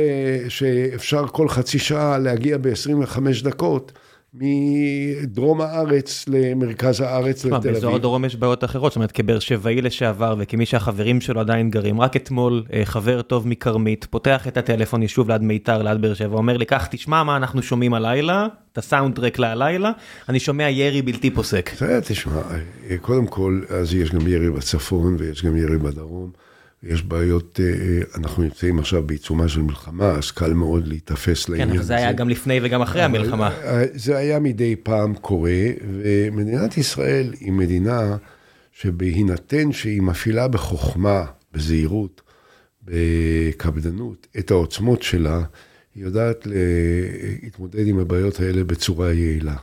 [0.50, 3.92] שאפשר כל חצי שעה להגיע ב-25 דקות.
[4.34, 7.74] מדרום הארץ למרכז הארץ לתל אביב.
[7.74, 12.02] באזור הדרום יש בעיות אחרות, זאת אומרת כבאר שבעי לשעבר וכמי שהחברים שלו עדיין גרים,
[12.02, 16.38] רק אתמול אה, חבר טוב מכרמית פותח את הטלפון יישוב ליד מיתר ליד באר שבע,
[16.38, 19.92] אומר לי קח תשמע מה אנחנו שומעים הלילה, את הסאונד טרק להלילה,
[20.30, 21.72] אני שומע ירי בלתי פוסק.
[22.04, 22.42] תשמע,
[22.90, 26.47] אה, קודם כל אז יש גם ירי בצפון ויש גם ירי בדרום.
[26.84, 27.60] יש בעיות,
[28.16, 31.74] אנחנו נמצאים עכשיו בעיצומה של מלחמה, אז קל מאוד להיתפס לעניין הזה.
[31.74, 33.50] כן, אבל זה היה גם לפני וגם אחרי המלחמה.
[33.94, 35.62] זה היה מדי פעם קורה,
[35.92, 38.18] ומדינת ישראל היא מדינה
[38.72, 42.22] שבהינתן שהיא מפעילה בחוכמה, בזהירות,
[42.84, 45.42] בקפדנות, את העוצמות שלה,
[45.96, 46.48] היא יודעת
[47.44, 49.56] להתמודד עם הבעיות האלה בצורה יעילה.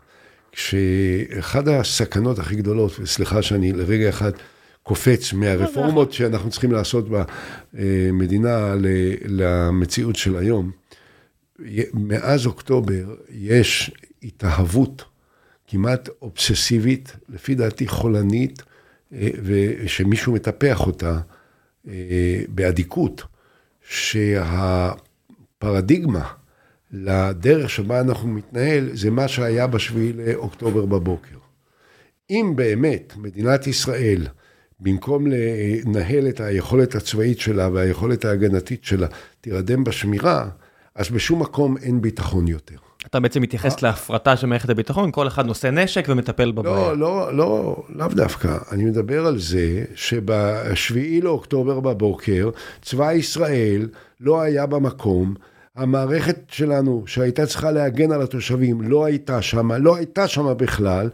[0.53, 4.33] כשאחד הסכנות הכי גדולות, וסליחה שאני לרגע אחד
[4.85, 7.07] קופץ מהרפורמות שאנחנו צריכים לעשות
[7.73, 8.75] במדינה
[9.29, 10.70] למציאות של היום,
[11.94, 13.90] מאז אוקטובר יש
[14.23, 15.05] התאהבות
[15.66, 18.62] כמעט אובססיבית, לפי דעתי חולנית,
[19.12, 21.18] ושמישהו מטפח אותה
[22.49, 23.23] באדיקות,
[25.61, 26.29] שהפרדיגמה
[26.92, 31.37] לדרך שבה אנחנו מתנהל, זה מה שהיה בשביעי לאוקטובר בבוקר.
[32.31, 34.27] אם באמת מדינת ישראל,
[34.80, 39.06] במקום לנהל את היכולת הצבאית שלה והיכולת ההגנתית שלה,
[39.40, 40.48] תירדם בשמירה,
[40.94, 42.76] אז בשום מקום אין ביטחון יותר.
[43.06, 46.76] אתה בעצם מתייחס להפרטה של מערכת הביטחון, כל אחד נושא נשק ומטפל בבעיה.
[46.76, 48.58] לא, לא, לא, לאו דווקא.
[48.72, 52.50] אני מדבר על זה שבשביעי לאוקטובר בבוקר,
[52.82, 53.88] צבא ישראל
[54.20, 55.34] לא היה במקום.
[55.76, 61.08] המערכת שלנו, שהייתה צריכה להגן על התושבים, לא הייתה שם, לא הייתה שם בכלל,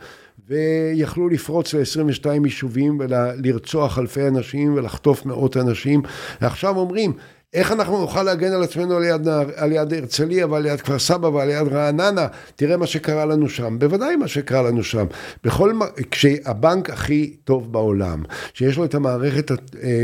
[0.51, 6.03] ויכלו לפרוץ ל-22 יישובים ולרצוח אלפי אנשים ולחטוף מאות אנשים.
[6.41, 7.13] ועכשיו אומרים,
[7.55, 11.27] איך אנחנו נוכל להגן על עצמנו על יד, על יד הרצליה ועל יד כפר סבא
[11.27, 12.27] ועל יד רעננה?
[12.57, 13.79] תראה מה שקרה לנו שם.
[13.79, 15.07] בוודאי מה שקרה לנו שם.
[15.45, 15.73] בכל,
[16.11, 18.23] כשהבנק הכי טוב בעולם,
[18.55, 19.51] שיש לו את המערכת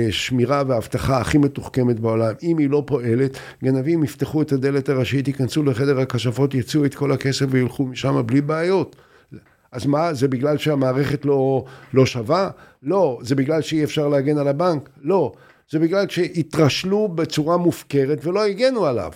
[0.08, 5.62] השמירה והאבטחה הכי מתוחכמת בעולם, אם היא לא פועלת, גנבים יפתחו את הדלת הראשית, ייכנסו
[5.62, 8.96] לחדר הכשפות, יצאו את כל הכסף וילכו משם בלי בעיות.
[9.76, 12.50] אז מה, זה בגלל שהמערכת לא, לא שווה?
[12.82, 13.18] לא.
[13.22, 14.88] זה בגלל שאי אפשר להגן על הבנק?
[15.02, 15.32] לא.
[15.70, 19.12] זה בגלל שהתרשלו בצורה מופקרת ולא הגנו עליו.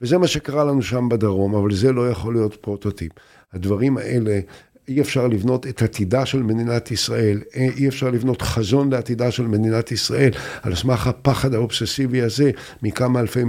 [0.00, 3.12] וזה מה שקרה לנו שם בדרום, אבל זה לא יכול להיות פרוטוטיפ.
[3.52, 4.40] הדברים האלה,
[4.88, 9.92] אי אפשר לבנות את עתידה של מדינת ישראל, אי אפשר לבנות חזון לעתידה של מדינת
[9.92, 10.30] ישראל,
[10.62, 12.50] על סמך הפחד האובססיבי הזה
[12.82, 13.40] מכמה אלפי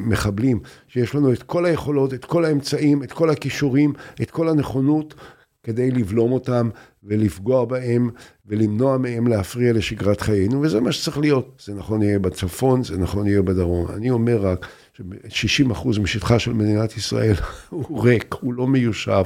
[0.00, 5.14] מחבלים, שיש לנו את כל היכולות, את כל האמצעים, את כל הכישורים, את כל הנכונות.
[5.62, 6.68] כדי לבלום אותם
[7.04, 8.10] ולפגוע בהם
[8.46, 11.62] ולמנוע מהם להפריע לשגרת חיינו, וזה מה שצריך להיות.
[11.64, 13.86] זה נכון יהיה בצפון, זה נכון יהיה בדרום.
[13.96, 14.66] אני אומר רק
[15.28, 17.34] ש-60% משטחה של מדינת ישראל
[17.70, 19.24] הוא ריק, הוא לא מיושב,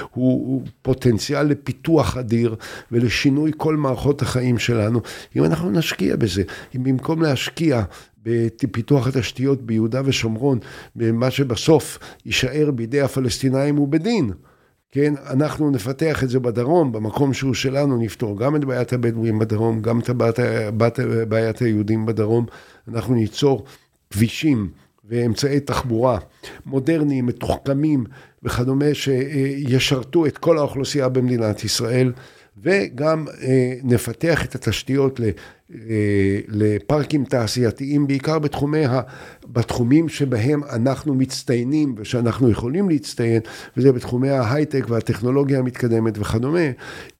[0.00, 2.56] הוא, הוא פוטנציאל לפיתוח אדיר
[2.92, 5.00] ולשינוי כל מערכות החיים שלנו.
[5.36, 6.42] אם אנחנו נשקיע בזה,
[6.76, 7.82] אם במקום להשקיע
[8.22, 10.58] בפיתוח התשתיות ביהודה ושומרון,
[10.96, 14.32] במה שבסוף יישאר בידי הפלסטינאים ובדין,
[14.92, 19.82] כן, אנחנו נפתח את זה בדרום, במקום שהוא שלנו, נפתור גם את בעיית הבדואים בדרום,
[19.82, 20.98] גם את בעיית,
[21.28, 22.46] בעיית היהודים בדרום.
[22.88, 23.64] אנחנו ניצור
[24.10, 24.70] כבישים
[25.04, 26.18] ואמצעי תחבורה
[26.66, 28.04] מודרניים, מתוחכמים
[28.42, 32.12] וכדומה, שישרתו את כל האוכלוסייה במדינת ישראל.
[32.62, 35.30] וגם אה, נפתח את התשתיות אה,
[36.48, 39.00] לפארקים תעשייתיים, בעיקר בתחומי ה,
[39.46, 43.42] בתחומים שבהם אנחנו מצטיינים ושאנחנו יכולים להצטיין,
[43.76, 46.70] וזה בתחומי ההייטק והטכנולוגיה המתקדמת וכדומה,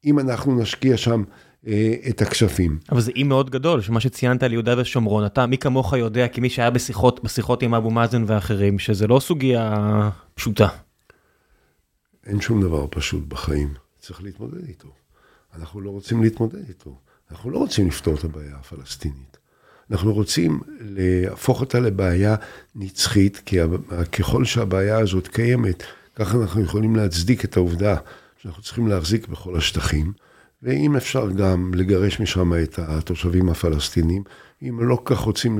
[0.05, 1.23] אם אנחנו נשקיע שם
[1.67, 2.79] אה, את הכספים.
[2.93, 6.51] אבל זה אי מאוד גדול, שמה שציינת על יהודה ושומרון, אתה מי כמוך יודע, כמי
[6.51, 10.69] שהיה בשיחות, בשיחות עם אבו מאזן ואחרים, שזה לא סוגיה פשוטה.
[12.27, 14.98] אין שום דבר פשוט בחיים, צריך להתמודד איתו.
[15.57, 16.99] אנחנו לא רוצים להתמודד איתו.
[17.31, 19.39] אנחנו לא רוצים לפתור את הבעיה הפלסטינית.
[19.91, 22.37] אנחנו רוצים להפוך אותה לבעיה
[22.75, 23.59] נצחית, כי
[24.13, 25.83] ככל שהבעיה הזאת קיימת,
[26.17, 27.97] ככה אנחנו יכולים להצדיק את העובדה
[28.37, 30.13] שאנחנו צריכים להחזיק בכל השטחים,
[30.63, 34.23] ואם אפשר גם לגרש משם את התושבים הפלסטינים.
[34.63, 35.59] אם לא כך רוצים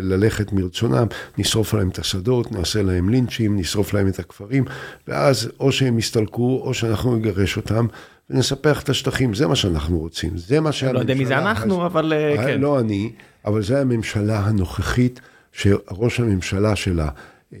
[0.00, 1.06] ללכת מרצונם,
[1.38, 4.64] נשרוף להם את השדות, נעשה להם לינצ'ים, נשרוף להם את הכפרים,
[5.08, 7.86] ואז או שהם יסתלקו, או שאנחנו נגרש אותם,
[8.30, 10.92] ונספח את השטחים, זה מה שאנחנו רוצים, זה מה שהממשלה...
[10.92, 12.60] לא יודע מי זה אנחנו, אבל אה, כן.
[12.60, 13.12] לא אני,
[13.44, 15.20] אבל זה הממשלה הנוכחית,
[15.52, 17.08] שראש הממשלה שלה,
[17.54, 17.58] אה,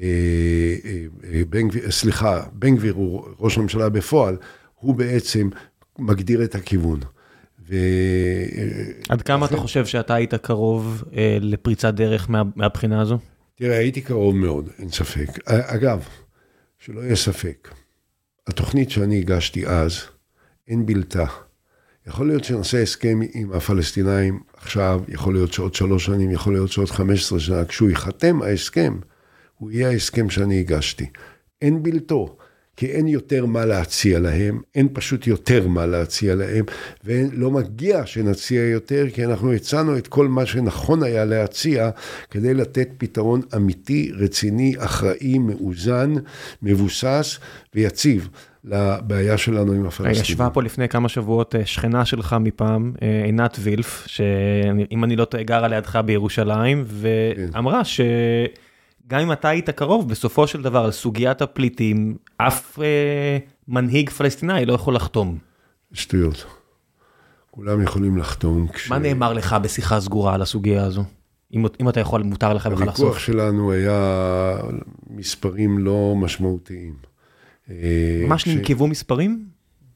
[1.24, 4.36] אה, בן גביר, סליחה, בן גביר הוא ראש הממשלה בפועל,
[4.74, 5.48] הוא בעצם
[5.98, 7.00] מגדיר את הכיוון.
[7.68, 7.76] ו...
[9.08, 11.04] עד כמה אתה חושב שאתה היית קרוב
[11.40, 13.18] לפריצת דרך מהבחינה הזו?
[13.54, 15.38] תראה, הייתי קרוב מאוד, אין ספק.
[15.46, 16.04] אגב,
[16.78, 17.68] שלא יהיה ספק,
[18.46, 20.00] התוכנית שאני הגשתי אז,
[20.68, 21.24] אין בלתה.
[22.06, 26.90] יכול להיות שנעשה הסכם עם הפלסטינאים עכשיו, יכול להיות שעוד שלוש שנים, יכול להיות שעוד
[26.90, 28.98] חמש עשרה שנה, כשהוא ייחתם ההסכם,
[29.54, 31.06] הוא יהיה ההסכם שאני הגשתי.
[31.62, 32.36] אין בלתו,
[32.76, 36.64] כי אין יותר מה להציע להם, אין פשוט יותר מה להציע להם,
[37.04, 41.90] ולא מגיע שנציע יותר, כי אנחנו הצענו את כל מה שנכון היה להציע,
[42.30, 46.14] כדי לתת פתרון אמיתי, רציני, אחראי, מאוזן,
[46.62, 47.38] מבוסס
[47.74, 48.28] ויציב.
[48.68, 50.22] לבעיה שלנו עם הפלסטינים.
[50.22, 55.24] ישבה פה לפני כמה שבועות אה, שכנה שלך מפעם, אה, עינת וילף, שאם אני לא
[55.24, 58.00] טועה גרה לידך בירושלים, ואמרה ש...
[59.08, 63.38] גם אם אתה היית קרוב, בסופו של דבר, על סוגיית הפליטים, אף אה,
[63.68, 65.38] מנהיג פלסטיני לא יכול לחתום.
[65.92, 66.46] שטויות.
[67.50, 68.68] כולם יכולים לחתום.
[68.68, 68.90] כש...
[68.90, 71.04] מה נאמר לך בשיחה סגורה על הסוגיה הזו?
[71.54, 73.00] אם, אם אתה יכול, מותר לך בכלל לחשוף.
[73.00, 74.58] הוויכוח שלנו היה
[75.10, 76.94] מספרים לא משמעותיים.
[77.70, 78.48] אה, ממש כש...
[78.48, 79.44] ננקבו מספרים?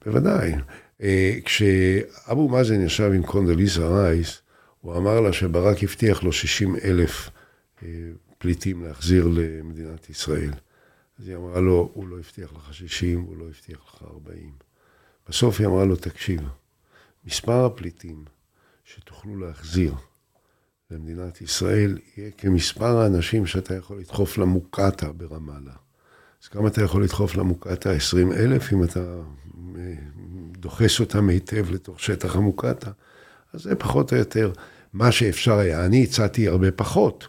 [0.06, 0.54] בוודאי.
[1.02, 4.42] אה, כשאבו מאזן ישב עם קונדליסה רייס,
[4.80, 7.30] הוא אמר לה שברק הבטיח לו 60 אלף
[7.82, 7.88] אה,
[8.40, 10.50] פליטים להחזיר למדינת ישראל.
[11.18, 14.52] אז היא אמרה לו, הוא לא הבטיח לך 60, הוא לא הבטיח לך 40.
[15.28, 16.40] בסוף היא אמרה לו, תקשיב,
[17.24, 18.24] מספר הפליטים
[18.84, 19.94] שתוכלו להחזיר
[20.90, 25.74] למדינת ישראל יהיה כמספר האנשים שאתה יכול לדחוף למוקטעה ברמאללה.
[26.42, 27.92] אז כמה אתה יכול לדחוף למוקטעה?
[27.92, 29.00] 20 אלף, אם אתה
[29.76, 29.94] אה,
[30.52, 32.92] דוחס אותם היטב לתוך שטח המוקטעה?
[33.52, 34.52] אז זה פחות או יותר
[34.92, 35.86] מה שאפשר היה.
[35.86, 37.28] אני הצעתי הרבה פחות.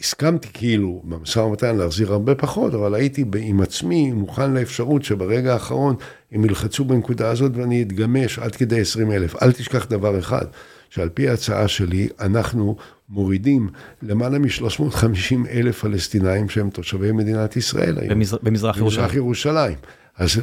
[0.00, 5.96] הסכמתי כאילו במשא ומתן להחזיר הרבה פחות, אבל הייתי עם עצמי מוכן לאפשרות שברגע האחרון
[6.32, 9.42] הם ילחצו בנקודה הזאת ואני אתגמש עד כדי 20 אלף.
[9.42, 10.44] אל תשכח דבר אחד,
[10.90, 12.76] שעל פי ההצעה שלי, אנחנו
[13.08, 13.68] מורידים
[14.02, 18.14] למעלה מ-350 אלף פלסטינאים שהם תושבי מדינת ישראל היום.
[18.14, 19.04] במזרח, במזרח ירושלים.
[19.04, 19.76] במזרח ירושלים.
[20.18, 20.40] אז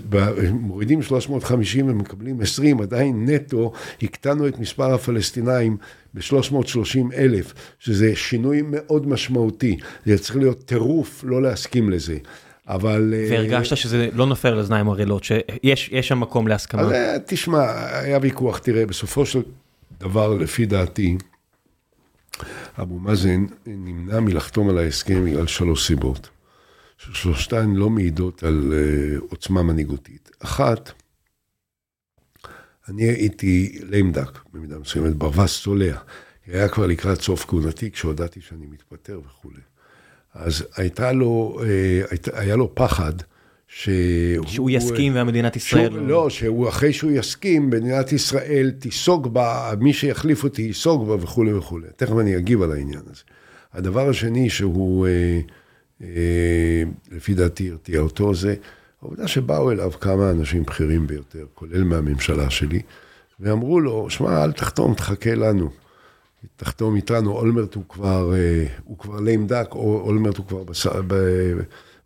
[0.52, 5.78] מורידים 350 ומקבלים 20, עדיין נטו הקטנו את מספר הפלסטינאים
[6.14, 9.78] ב-330 אלף, שזה שינוי מאוד משמעותי.
[10.06, 12.18] זה צריך להיות טירוף לא להסכים לזה.
[12.68, 13.14] אבל...
[13.18, 16.82] אה, והרגשת שזה לא נופל על אוזניים ערלות, שיש שם מקום להסכמה.
[16.82, 19.42] אז אה, תשמע, היה ויכוח, תראה, בסופו של
[20.00, 21.18] דבר, לפי דעתי,
[22.82, 26.30] אבו מאזן נמנע מלחתום על ההסכם בגלל שלוש סיבות.
[27.14, 30.30] שלושתן לא מעידות על uh, עוצמה מנהיגותית.
[30.40, 30.92] אחת,
[32.88, 35.98] אני הייתי לימדק במידה מסוימת, ברווז צולע.
[36.48, 39.62] היה כבר לקראת סוף כהונתי כשהודעתי שאני מתפטר וכולי.
[40.34, 42.02] אז הייתה לו, אה,
[42.34, 43.14] היה לו פחד
[43.68, 44.48] שהוא...
[44.48, 45.92] שהוא יסכים והמדינת ישראל...
[45.92, 51.16] שהוא, לא, שהוא אחרי שהוא יסכים, מדינת ישראל תיסוג בה, מי שיחליף אותי ייסוג בה
[51.24, 51.88] וכולי וכולי.
[51.96, 53.22] תכף אני אגיב על העניין הזה.
[53.74, 55.08] הדבר השני שהוא...
[55.08, 55.40] אה,
[57.12, 58.56] לפי דעתי הרתיע אותו, זה
[59.02, 62.82] העובדה שבאו אליו כמה אנשים בכירים ביותר, כולל מהממשלה שלי,
[63.40, 65.70] ואמרו לו, שמע, אל תחתום, תחכה לנו.
[66.56, 70.64] תחתום איתנו, אולמרט הוא כבר, אה, הוא כבר ליים דק, או אולמרט הוא כבר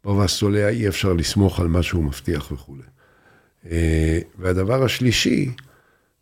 [0.03, 2.83] ברווז צולע, אי אפשר לסמוך על מה שהוא מבטיח וכולי.
[3.71, 5.51] אה, והדבר השלישי,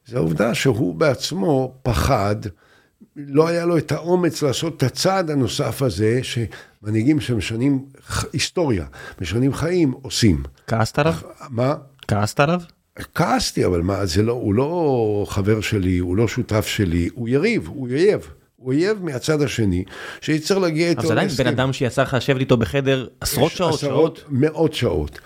[0.06, 2.36] זה העובדה שהוא בעצמו פחד,
[3.16, 6.20] לא היה לו את האומץ לעשות את הצעד הנוסף הזה,
[6.84, 7.86] שמנהיגים שמשנים
[8.34, 8.86] היסטוריה,
[9.22, 10.44] משנים חיים, עושים.
[10.68, 11.14] כעסת עליו?
[11.50, 11.76] מה?
[12.08, 12.62] כעסת עליו?
[13.16, 17.68] כעסתי, אבל מה, זה לא, הוא לא חבר שלי, הוא לא שותף שלי, הוא יריב,
[17.68, 18.30] הוא אויב.
[18.56, 19.84] הוא אויב מהצד השני,
[20.22, 21.00] שיצטרך להגיע איתו...
[21.00, 24.24] אבל זה עדיין בן אדם שיצא לך לשבת איתו בחדר עשרות שעות, שעות.
[24.30, 25.20] מאות שעות.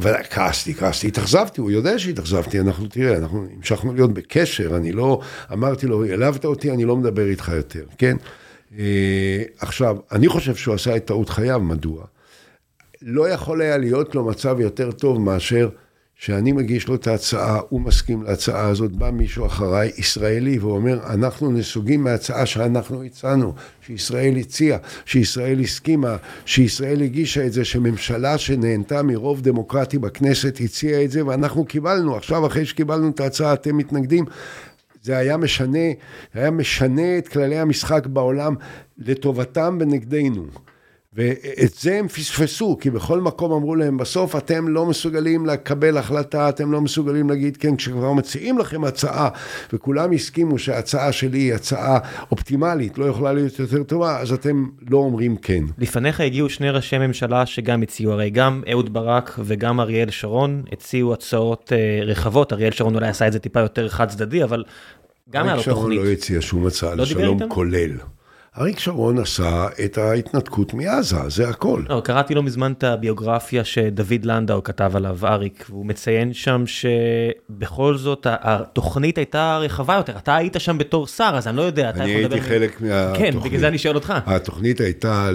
[0.00, 5.20] וכעסתי, כעסתי, התאכזבתי, הוא יודע שהתאכזבתי, אנחנו, תראה, אנחנו המשכנו להיות בקשר, אני לא,
[5.52, 8.16] אמרתי לו, העלבת אותי, אני לא מדבר איתך יותר, כן?
[8.78, 12.04] אה, עכשיו, אני חושב שהוא עשה את טעות חייו, מדוע?
[13.02, 15.68] לא יכול היה להיות לו מצב יותר טוב מאשר
[16.16, 21.52] שאני מגיש לו את ההצעה, הוא מסכים להצעה הזאת, בא מישהו אחריי, ישראלי, ואומר, אנחנו
[21.52, 23.52] נסוגים מההצעה שאנחנו הצענו,
[23.86, 31.10] שישראל הציעה, שישראל הסכימה, שישראל הגישה את זה, שממשלה שנהנתה מרוב דמוקרטי בכנסת הציעה את
[31.10, 34.24] זה, ואנחנו קיבלנו, עכשיו אחרי שקיבלנו את ההצעה אתם מתנגדים.
[35.04, 35.88] זה היה משנה,
[36.34, 38.54] היה משנה את כללי המשחק בעולם
[38.98, 40.46] לטובתם ונגדנו.
[41.16, 46.48] ואת זה הם פספסו, כי בכל מקום אמרו להם, בסוף אתם לא מסוגלים לקבל החלטה,
[46.48, 49.28] אתם לא מסוגלים להגיד כן, כשכבר מציעים לכם הצעה,
[49.72, 51.98] וכולם הסכימו שההצעה שלי היא הצעה
[52.32, 55.64] אופטימלית, לא יכולה להיות יותר טובה, אז אתם לא אומרים כן.
[55.78, 61.12] לפניך הגיעו שני ראשי ממשלה שגם הציעו, הרי גם אהוד ברק וגם אריאל שרון הציעו
[61.12, 64.64] הצעות uh, רחבות, אריאל שרון אולי עשה את זה טיפה יותר חד צדדי, אבל
[65.30, 65.78] גם היה לו תוכנית.
[65.78, 67.90] אריאל שרון לא הציע שום הצעה לא לשלום כולל.
[68.58, 71.82] אריק שרון עשה את ההתנתקות מעזה, זה הכל.
[71.88, 77.96] לא, קראתי לא מזמן את הביוגרפיה שדוד לנדאו כתב עליו, אריק, והוא מציין שם שבכל
[77.96, 80.16] זאת התוכנית הייתה רחבה יותר.
[80.16, 82.26] אתה היית שם בתור שר, אז אני לא יודע, אתה יכול לדבר...
[82.26, 83.34] אני הייתי חלק מהתוכנית.
[83.34, 84.14] כן, בגלל זה אני שואל אותך.
[84.26, 85.30] התוכנית הייתה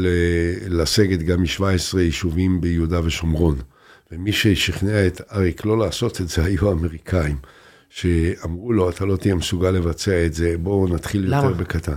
[0.67, 3.55] לסגת גם מ-17 יישובים ביהודה ושומרון.
[4.11, 7.35] ומי ששכנע את אריק לא לעשות את זה היו האמריקאים,
[7.89, 11.51] שאמרו לו, אתה לא תהיה מסוגל לבצע את זה, בואו נתחיל יותר למה?
[11.51, 11.93] בקטן.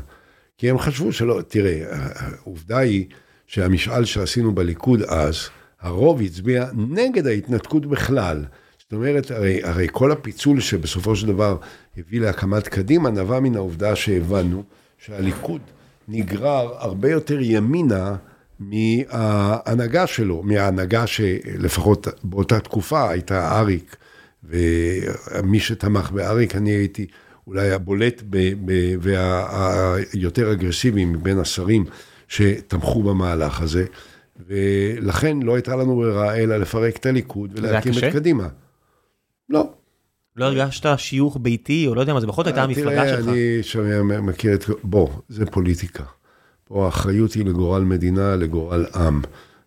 [0.58, 3.06] כי הם חשבו שלא, תראה, העובדה היא
[3.46, 5.48] שהמשאל שעשינו בליכוד אז,
[5.80, 8.44] הרוב הצביע נגד ההתנתקות בכלל.
[8.78, 11.56] זאת אומרת, הרי, הרי כל הפיצול שבסופו של דבר
[11.98, 14.62] הביא להקמת קדימה, נבע מן העובדה שהבנו
[14.98, 15.60] שהליכוד
[16.08, 18.16] נגרר הרבה יותר ימינה
[18.60, 23.96] מההנהגה שלו, מההנהגה שלפחות באותה תקופה הייתה אריק,
[24.44, 27.06] ומי שתמך באריק, אני הייתי
[27.46, 28.22] אולי הבולט
[29.00, 31.84] והיותר אגרסיבי מבין השרים
[32.28, 33.84] שתמכו במהלך הזה,
[34.46, 37.92] ולכן לא הייתה לנו ברירה אלא לפרק את הליכוד ולהקים?
[37.92, 38.48] את קדימה.
[39.48, 39.70] לא.
[40.36, 43.28] לא הרגשת שיוך ביתי, או לא יודע מה, זה בכל זאת הייתה המפלגה תראה, שלך.
[43.28, 44.64] אני שומע, מכיר את...
[44.82, 46.04] בוא, זה פוליטיקה.
[46.64, 49.22] פה האחריות היא לגורל מדינה, לגורל עם.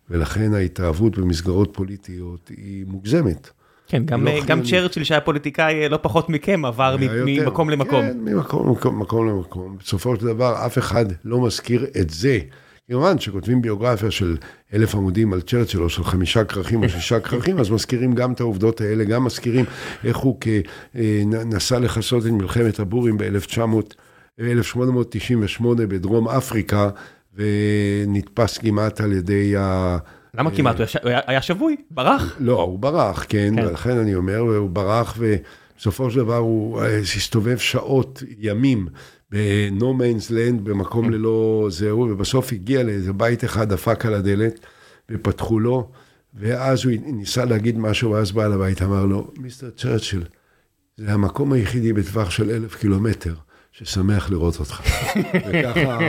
[0.10, 3.50] ולכן ההתאהבות במסגרות פוליטיות היא מוגזמת.
[3.88, 4.62] כן, גם, לא גם.
[4.64, 7.44] צ'רצ'יל שהיה פוליטיקאי אה, לא פחות מכם, עבר היה מ- יותר.
[7.50, 8.02] ממקום למקום.
[8.02, 9.78] כן, ממקום למקום, מקום למקום.
[9.80, 12.40] בסופו של דבר, אף אחד לא מזכיר את זה.
[12.88, 14.38] כמובן, כשכותבים ביוגרפיה של
[14.74, 18.40] אלף עמודים על צ'רצ'יל, או של חמישה כרכים או שישה כרכים, אז מזכירים גם את
[18.40, 19.66] העובדות האלה, גם מזכירים
[20.04, 20.40] איך הוא
[20.96, 23.18] אה, נסע לכסות את מלחמת הבורים
[24.40, 26.90] ב-1898 בדרום אפריקה,
[27.36, 29.98] ונתפס כמעט על ידי ה...
[30.38, 30.80] למה כמעט?
[30.80, 32.36] הוא היה שבוי, ברח.
[32.40, 33.68] לא, הוא ברח, כן, כן.
[33.68, 38.88] ולכן אני אומר, הוא ברח, ובסופו של דבר הוא אה, הסתובב שעות, ימים,
[39.32, 44.60] ב-No Man's Land, במקום ללא זהו, ובסוף הגיע לאיזה בית אחד, דפק על הדלת,
[45.12, 45.90] ופתחו לו,
[46.34, 50.24] ואז הוא ניסה להגיד משהו, ואז בעל הבית אמר לו, מיסטר צ'רצ'יל,
[50.98, 53.34] זה המקום היחידי בטווח של אלף קילומטר
[53.72, 54.82] ששמח לראות אותך.
[55.50, 56.00] וככה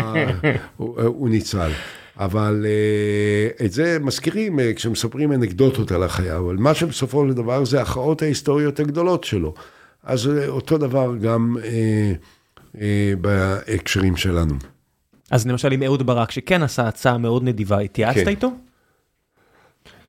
[0.76, 1.70] הוא, הוא ניצל.
[2.18, 7.64] אבל uh, את זה מזכירים uh, כשמספרים אנקדוטות על החייו, אבל מה שבסופו של דבר
[7.64, 9.54] זה ההכרעות ההיסטוריות הגדולות שלו.
[10.04, 12.78] אז uh, אותו דבר גם uh, uh,
[13.20, 14.54] בהקשרים שלנו.
[15.30, 18.28] אז למשל עם אהוד ברק, שכן עשה הצעה מאוד נדיבה, התייעצת כן.
[18.28, 18.50] איתו?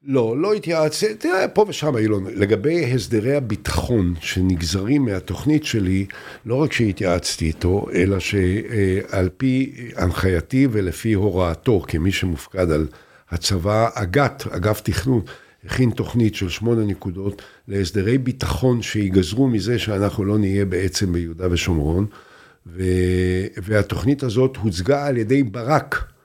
[0.08, 6.06] לא, לא התייעצתי, תראה, פה ושם לנו, לגבי הסדרי הביטחון שנגזרים מהתוכנית שלי,
[6.46, 12.88] לא רק שהתייעצתי איתו, אלא שעל פי הנחייתי ולפי הוראתו, כמי שמופקד על
[13.32, 15.22] הצבא, אג"ת, אגף תכנון,
[15.66, 22.06] הכין תוכנית של שמונה נקודות להסדרי ביטחון שיגזרו מזה שאנחנו לא נהיה בעצם ביהודה ושומרון,
[22.68, 22.84] ו...
[23.58, 26.17] והתוכנית הזאת הוצגה על ידי ברק.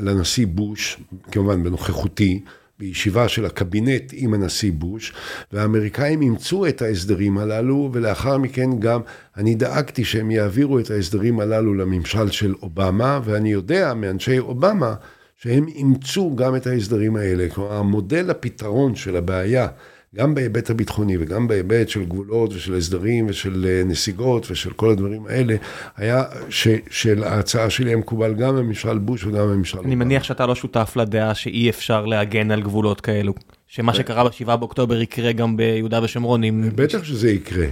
[0.00, 1.00] לנשיא בוש,
[1.32, 2.40] כמובן בנוכחותי,
[2.78, 5.12] בישיבה של הקבינט עם הנשיא בוש,
[5.52, 9.00] והאמריקאים אימצו את ההסדרים הללו, ולאחר מכן גם
[9.36, 14.94] אני דאגתי שהם יעבירו את ההסדרים הללו לממשל של אובמה, ואני יודע מאנשי אובמה
[15.36, 17.48] שהם אימצו גם את ההסדרים האלה.
[17.48, 19.68] כלומר, המודל הפתרון של הבעיה,
[20.14, 25.26] גם בהיבט הביטחוני וגם בהיבט של גבולות ושל הסדרים ושל אה, נסיגות ושל כל הדברים
[25.26, 25.56] האלה,
[25.96, 30.46] היה ש, של ההצעה שלי היה מקובל גם בממשל בוש וגם בממשל אני מניח שאתה
[30.46, 33.34] לא שותף לדעה שאי אפשר להגן על גבולות כאלו.
[33.66, 36.44] שמה שקרה ב-7 באוקטובר יקרה גם ביהודה ושומרון.
[36.44, 36.70] אם...
[36.74, 37.66] בטח שזה יקרה.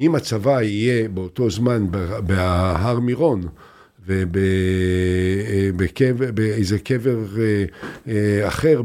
[0.00, 1.86] אם הצבא יהיה באותו זמן
[2.26, 3.42] בהר מירון,
[6.18, 7.64] ובאיזה קבר אה,
[8.08, 8.82] אה, אחר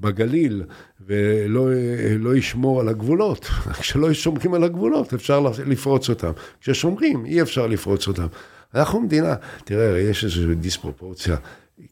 [0.00, 0.62] בגליל,
[1.06, 3.44] ולא אה, לא ישמור על הגבולות.
[3.80, 6.32] כשלא שומרים על הגבולות, אפשר לפרוץ אותם.
[6.60, 8.26] כששומרים, אי אפשר לפרוץ אותם.
[8.74, 11.36] אנחנו מדינה, תראה, יש איזושהי דיספרופורציה,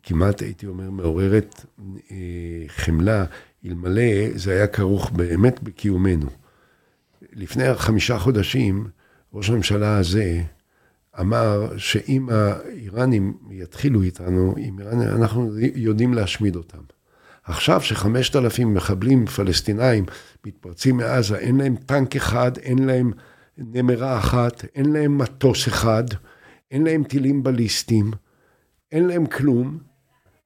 [0.03, 1.65] כמעט הייתי אומר מעוררת
[2.11, 2.17] אה,
[2.69, 3.25] חמלה,
[3.67, 4.03] אלמלא
[4.35, 6.27] זה היה כרוך באמת בקיומנו.
[7.33, 8.87] לפני חמישה חודשים,
[9.35, 10.43] ראש הממשלה הזה
[11.21, 16.79] אמר שאם האיראנים יתחילו איתנו, איראן, אנחנו יודעים להשמיד אותם.
[17.45, 20.05] עכשיו שחמשת אלפים מחבלים פלסטינאים
[20.47, 23.13] מתפרצים מעזה, אין להם טנק אחד, אין להם
[23.59, 26.05] נמרה אחת, אין להם מטוס אחד,
[26.71, 28.11] אין להם טילים בליסטיים,
[28.93, 29.79] אין להם כלום.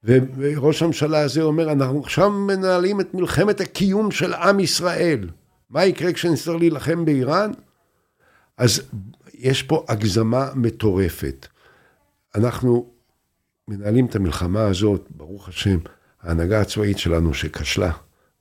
[0.03, 5.29] וראש הממשלה הזה אומר, אנחנו עכשיו מנהלים את מלחמת הקיום של עם ישראל.
[5.69, 7.51] מה יקרה כשנצטרך להילחם באיראן?
[8.57, 8.81] אז
[9.41, 11.47] יש פה הגזמה מטורפת.
[12.35, 12.93] אנחנו
[13.67, 15.77] מנהלים את המלחמה הזאת, ברוך השם,
[16.21, 17.91] ההנהגה הצבאית שלנו שכשלה,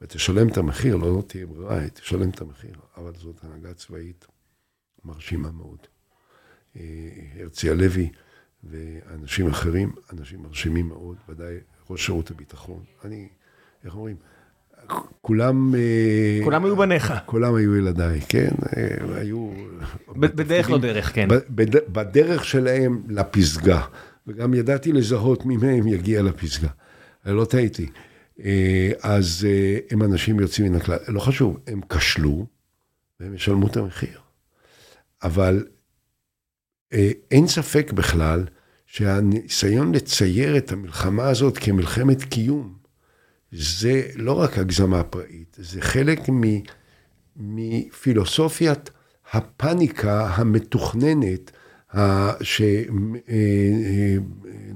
[0.00, 4.26] ותשלם את המחיר, לא, לא תהיה ברירה, תשלם את המחיר, אבל זאת הנהגה צבאית
[5.04, 5.78] מרשימה מאוד.
[6.76, 6.82] אה,
[7.40, 8.10] הרצי הלוי
[8.64, 11.56] ואנשים אחרים, אנשים מרשימים מאוד, ודאי
[11.90, 12.84] ראש שירות הביטחון.
[13.04, 13.28] אני,
[13.84, 14.16] איך אומרים?
[15.20, 15.74] כולם...
[15.74, 17.12] אה, כולם היו בניך.
[17.26, 18.50] כולם היו ילדיי, כן?
[18.76, 19.50] אה, היו...
[20.16, 21.28] בדרך לא דרך, כן.
[21.88, 23.80] בדרך שלהם לפסגה,
[24.26, 26.68] וגם ידעתי לזהות מי מהם יגיע לפסגה.
[27.26, 27.86] לא טעיתי.
[29.02, 29.46] אז
[29.90, 30.98] הם אנשים יוצאים מן הכלל.
[31.08, 32.46] לא חשוב, הם כשלו,
[33.20, 34.18] והם ישלמו את המחיר.
[35.22, 35.64] אבל
[37.30, 38.44] אין ספק בכלל
[38.86, 42.79] שהניסיון לצייר את המלחמה הזאת כמלחמת קיום,
[43.52, 46.20] זה לא רק הגזמה פראית, זה חלק
[47.36, 48.90] מפילוסופיית
[49.32, 51.50] הפאניקה המתוכננת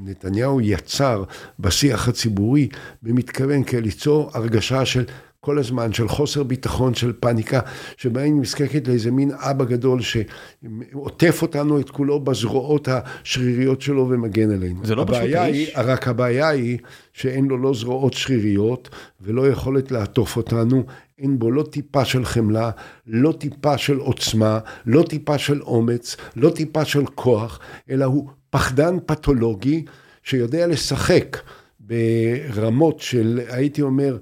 [0.07, 1.25] שנתניהו יצר
[1.59, 2.69] בשיח הציבורי,
[3.03, 5.05] במתכוון כליצור הרגשה של
[5.45, 7.61] כל הזמן של חוסר ביטחון, של פאניקה,
[7.97, 14.51] שבה היא נזקקת לאיזה מין אבא גדול שעוטף אותנו את כולו בזרועות השריריות שלו ומגן
[14.51, 14.87] עלינו.
[14.87, 15.73] זה לא פשוט איש.
[15.77, 16.79] רק הבעיה היא
[17.13, 18.89] שאין לו לא זרועות שריריות
[19.21, 20.85] ולא יכולת לעטוף אותנו,
[21.19, 22.71] אין בו לא טיפה של חמלה,
[23.07, 28.97] לא טיפה של עוצמה, לא טיפה של אומץ, לא טיפה של כוח, אלא הוא פחדן
[29.07, 29.85] פתולוגי
[30.23, 31.37] שיודע לשחק
[31.81, 34.17] ברמות של, הייתי אומר,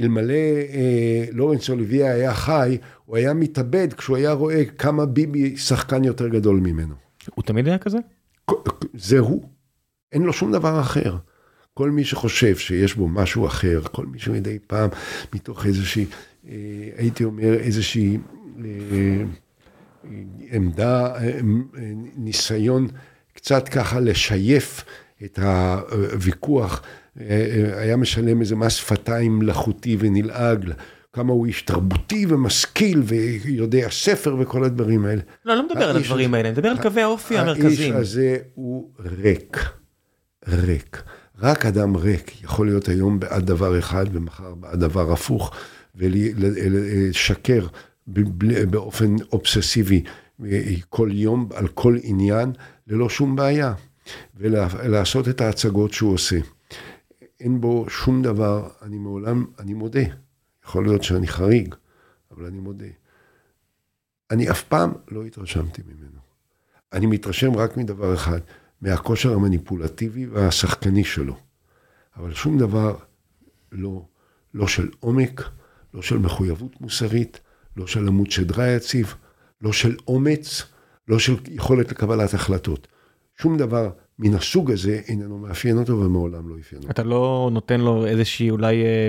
[0.00, 6.04] אלמלא אה, לורנס אוליביה היה חי, הוא היה מתאבד כשהוא היה רואה כמה ביבי שחקן
[6.04, 6.94] יותר גדול ממנו.
[7.34, 7.98] הוא תמיד היה כזה?
[8.94, 9.48] זה הוא,
[10.12, 11.16] אין לו שום דבר אחר.
[11.74, 14.90] כל מי שחושב שיש בו משהו אחר, כל מי שמדי פעם,
[15.34, 16.06] מתוך איזושהי,
[16.48, 16.54] אה,
[16.96, 18.18] הייתי אומר, איזושהי
[20.50, 21.14] עמדה,
[22.16, 22.88] ניסיון
[23.34, 24.84] קצת ככה לשייף
[25.24, 26.82] את הוויכוח
[27.76, 30.72] היה משלם איזה מס שפתיים מלאכותי ונלעג,
[31.12, 33.02] כמה הוא איש תרבותי ומשכיל
[33.44, 35.22] ויודע ספר וכל הדברים האלה.
[35.44, 37.92] לא, לא מדבר על הדברים האלה, אני מדבר על קווי האופי המרכזיים.
[37.92, 38.90] האיש הזה הוא
[39.22, 39.58] ריק,
[40.48, 41.02] ריק.
[41.40, 45.54] רק אדם ריק יכול להיות היום בעד דבר אחד ומחר בעד דבר הפוך,
[45.94, 47.66] ולשקר
[48.70, 50.02] באופן אובססיבי
[50.88, 52.52] כל יום על כל עניין,
[52.86, 53.74] ללא שום בעיה,
[54.36, 56.38] ולעשות את ההצגות שהוא עושה.
[57.40, 60.00] אין בו שום דבר, אני מעולם, אני מודה.
[60.64, 61.74] יכול להיות שאני חריג,
[62.30, 62.86] אבל אני מודה.
[64.30, 66.18] אני אף פעם לא התרשמתי ממנו.
[66.92, 68.40] אני מתרשם רק מדבר אחד,
[68.80, 71.36] מהכושר המניפולטיבי והשחקני שלו.
[72.16, 72.96] אבל שום דבר
[73.72, 74.04] לא,
[74.54, 75.42] לא של עומק,
[75.94, 77.40] לא של מחויבות מוסרית,
[77.76, 79.14] לא של עמוד שדרה יציב,
[79.62, 80.62] לא של אומץ,
[81.08, 82.88] לא של יכולת לקבלת החלטות.
[83.36, 86.90] שום דבר מן הסוג הזה איננו מאפיין אותו ומעולם לא אפיין אותו.
[86.90, 89.08] אתה לא נותן לו איזושהי אולי, אה,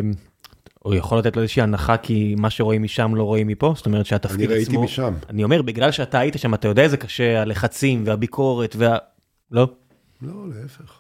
[0.86, 3.74] או יכול לתת לו איזושהי הנחה כי מה שרואים משם לא רואים מפה?
[3.76, 4.54] זאת אומרת שהתפקיד עצמו...
[4.54, 5.14] אני ראיתי משם.
[5.30, 8.98] אני אומר, בגלל שאתה היית שם, אתה יודע איזה קשה, הלחצים והביקורת וה...
[9.52, 9.68] לא?
[10.22, 10.99] לא, להפך.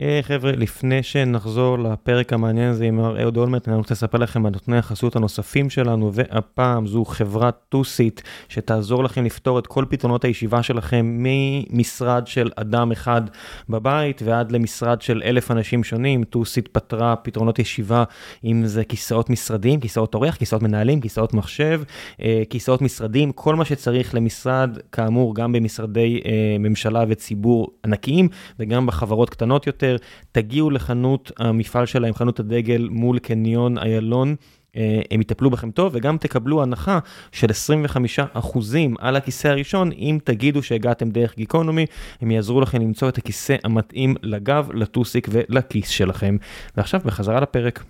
[0.00, 4.46] אה, חבר'ה, לפני שנחזור לפרק המעניין הזה עם מר אהוד אולמרט, אני רוצה לספר לכם
[4.46, 10.24] על נותני החסות הנוספים שלנו, והפעם זו חברת טוסיט, שתעזור לכם לפתור את כל פתרונות
[10.24, 13.22] הישיבה שלכם, ממשרד של אדם אחד
[13.68, 16.24] בבית ועד למשרד של אלף אנשים שונים.
[16.24, 18.04] טוסיט פתרה פתרונות ישיבה,
[18.44, 21.82] אם זה כיסאות משרדים, כיסאות אורח, כיסאות מנהלים, כיסאות מחשב,
[22.22, 28.28] אה, כיסאות משרדים, כל מה שצריך למשרד, כאמור, גם במשרדי אה, ממשלה וציבור ענקיים,
[28.58, 29.81] וגם בחברות קטנות יותר.
[29.82, 29.96] יותר,
[30.32, 34.36] תגיעו לחנות המפעל שלהם, חנות הדגל מול קניון איילון.
[34.76, 36.98] אה, הם יטפלו בכם טוב וגם תקבלו הנחה
[37.32, 38.58] של 25%
[38.98, 41.86] על הכיסא הראשון אם תגידו שהגעתם דרך גיקונומי,
[42.20, 46.36] הם יעזרו לכם למצוא את הכיסא המתאים לגב, לטוסיק ולכיס שלכם.
[46.76, 47.84] ועכשיו בחזרה לפרק.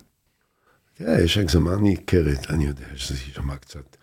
[0.94, 3.96] תראה, יש הגזמה ניכרת, אני יודע שזה יישמע קצת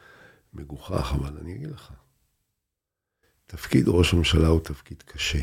[0.54, 1.92] מגוחך, אבל אני אגיד לך.
[3.48, 5.40] תפקיד ראש הממשלה הוא תפקיד קשה.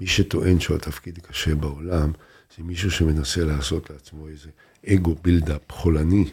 [0.00, 2.12] מי שטוען שהוא התפקיד קשה בעולם,
[2.56, 4.48] זה מישהו שמנסה לעשות לעצמו איזה
[4.88, 6.24] אגו בילדאפ חולני,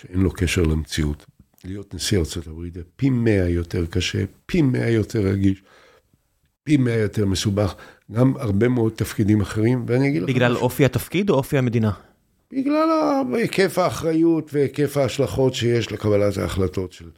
[0.00, 1.26] שאין לו קשר למציאות.
[1.64, 5.62] להיות נשיא ארצות הברית זה פי מאה יותר קשה, פי מאה יותר רגיש,
[6.64, 7.74] פי מאה יותר מסובך,
[8.12, 10.28] גם הרבה מאוד תפקידים אחרים, ואני אגיד לך...
[10.28, 11.90] בגלל אופי התפקיד או אופי המדינה?
[12.52, 12.88] בגלל
[13.34, 17.10] היקף האחריות והיקף ההשלכות שיש לקבלת ההחלטות של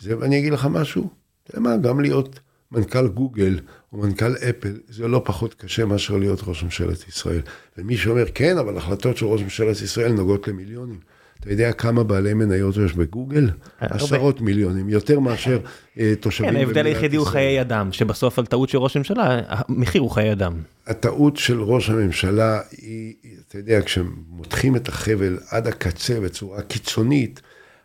[0.00, 1.08] זה, ואני אגיד לך משהו,
[1.44, 2.40] אתה יודע מה, גם להיות
[2.72, 3.60] מנכ"ל גוגל
[3.92, 7.40] או מנכ"ל אפל, זה לא פחות קשה מאשר להיות ראש ממשלת ישראל.
[7.78, 10.98] ומי שאומר, כן, אבל החלטות של ראש ממשלת ישראל נוגעות למיליונים.
[11.40, 13.50] אתה יודע כמה בעלי מניות יש בגוגל?
[13.80, 15.58] עשרות מיליונים, יותר מאשר
[15.98, 20.02] אה, תושבים כן, ההבדל היחידי הוא חיי אדם, שבסוף על טעות של ראש הממשלה, המחיר
[20.02, 20.52] הוא חיי אדם.
[20.86, 23.14] הטעות של ראש הממשלה היא,
[23.48, 27.40] אתה יודע, כשמותחים את החבל עד הקצה בצורה קיצונית,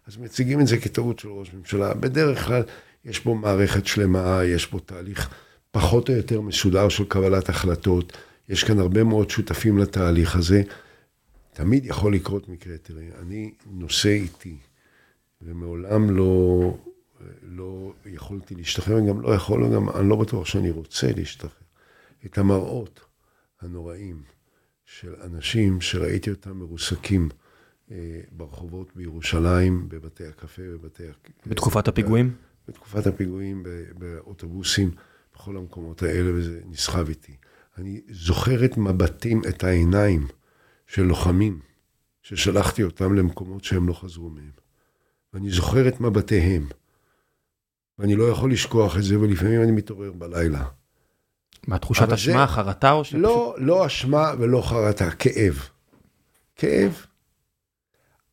[0.07, 1.93] אז מציגים את זה כטעות של ראש ממשלה.
[1.93, 2.63] בדרך כלל
[3.05, 5.29] יש בו מערכת שלמה, יש בו תהליך
[5.77, 8.17] פחות או יותר מסודר של קבלת החלטות.
[8.49, 10.61] יש כאן הרבה מאוד שותפים לתהליך הזה.
[11.53, 14.57] תמיד יכול לקרות מקרה, תראה, אני נושא איתי,
[15.41, 16.77] ומעולם לא,
[17.41, 21.51] לא יכולתי להשתחרר, גם לא יכול, גם אני לא בטוח שאני רוצה להשתחרר.
[22.25, 22.99] את המראות
[23.61, 24.21] הנוראים
[24.85, 27.29] של אנשים שראיתי אותם מרוסקים
[28.31, 31.03] ברחובות בירושלים, בבתי הקפה, בבתי...
[31.47, 32.35] בתקופת הפיגועים?
[32.67, 33.63] בתקופת הפיגועים,
[33.97, 34.91] באוטובוסים,
[35.37, 37.35] בכל המקומות האלה, וזה נסחב איתי.
[37.77, 40.27] אני זוכר את מבטים, את העיניים
[40.87, 41.59] של לוחמים,
[42.21, 44.51] ששלחתי אותם למקומות שהם לא חזרו מהם.
[45.33, 46.67] ואני זוכר את מבטיהם,
[47.99, 50.65] ואני לא יכול לשכוח את זה, ולפעמים אני מתעורר בלילה.
[51.67, 52.53] מה, תחושת אשמה, זה...
[52.53, 53.21] חרטה או שפשוט...
[53.21, 55.69] לא, לא אשמה ולא חרטה, כאב.
[56.55, 57.05] כאב.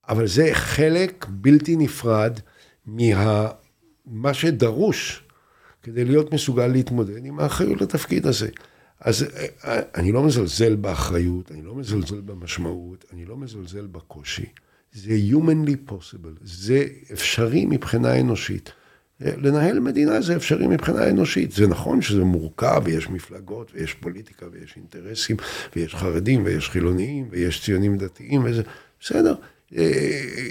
[0.09, 2.41] אבל זה חלק בלתי נפרד
[2.87, 5.24] ממה שדרוש
[5.85, 8.49] כדי להיות מסוגל להתמודד עם האחריות לתפקיד הזה.
[9.01, 9.27] אז
[9.65, 14.47] אה, אני לא מזלזל באחריות, אני לא מזלזל במשמעות, אני לא מזלזל בקושי.
[14.93, 18.73] זה humanly possible, זה אפשרי מבחינה אנושית.
[19.23, 21.53] אה, לנהל מדינה זה אפשרי מבחינה אנושית.
[21.53, 25.37] זה נכון שזה מורכב, ויש מפלגות, ויש פוליטיקה, ויש אינטרסים,
[25.77, 28.63] ויש חרדים, ויש חילוניים, ויש ציונים דתיים, וזה...
[29.01, 29.35] בסדר.
[29.77, 29.91] אה,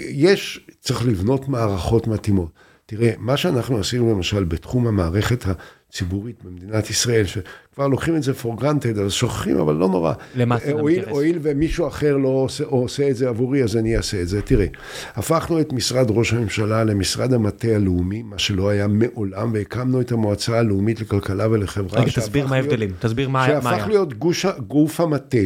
[0.08, 2.50] יש, צריך לבנות מערכות מתאימות.
[2.86, 5.44] תראה, מה שאנחנו עשינו למשל בתחום המערכת
[5.92, 10.12] ציבורית במדינת ישראל, שכבר לוקחים את זה for granted, אז שוכחים, אבל לא נורא.
[10.36, 11.08] למה אתה מתייחס?
[11.08, 14.42] הואיל ומישהו אחר לא עושה, עושה את זה עבורי, אז אני אעשה את זה.
[14.42, 14.66] תראה,
[15.14, 20.58] הפכנו את משרד ראש הממשלה למשרד המטה הלאומי, מה שלא היה מעולם, והקמנו את המועצה
[20.58, 22.00] הלאומית לכלכלה ולחברה.
[22.00, 23.62] רגע, תסביר מה ההבדלים, תסביר מה היה.
[23.62, 25.38] שהפך להיות גוש, גוף המטה.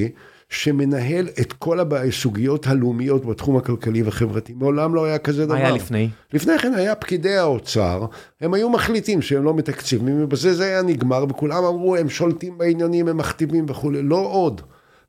[0.48, 4.52] שמנהל את כל הסוגיות הלאומיות בתחום הכלכלי והחברתי.
[4.56, 5.54] מעולם לא היה כזה דבר.
[5.54, 6.08] מה היה לפני?
[6.32, 8.06] לפני כן היה פקידי האוצר,
[8.40, 13.08] הם היו מחליטים שהם לא מתקציבים, ובזה זה היה נגמר, וכולם אמרו, הם שולטים בעניינים,
[13.08, 14.02] הם מכתיבים וכולי.
[14.02, 14.60] לא עוד.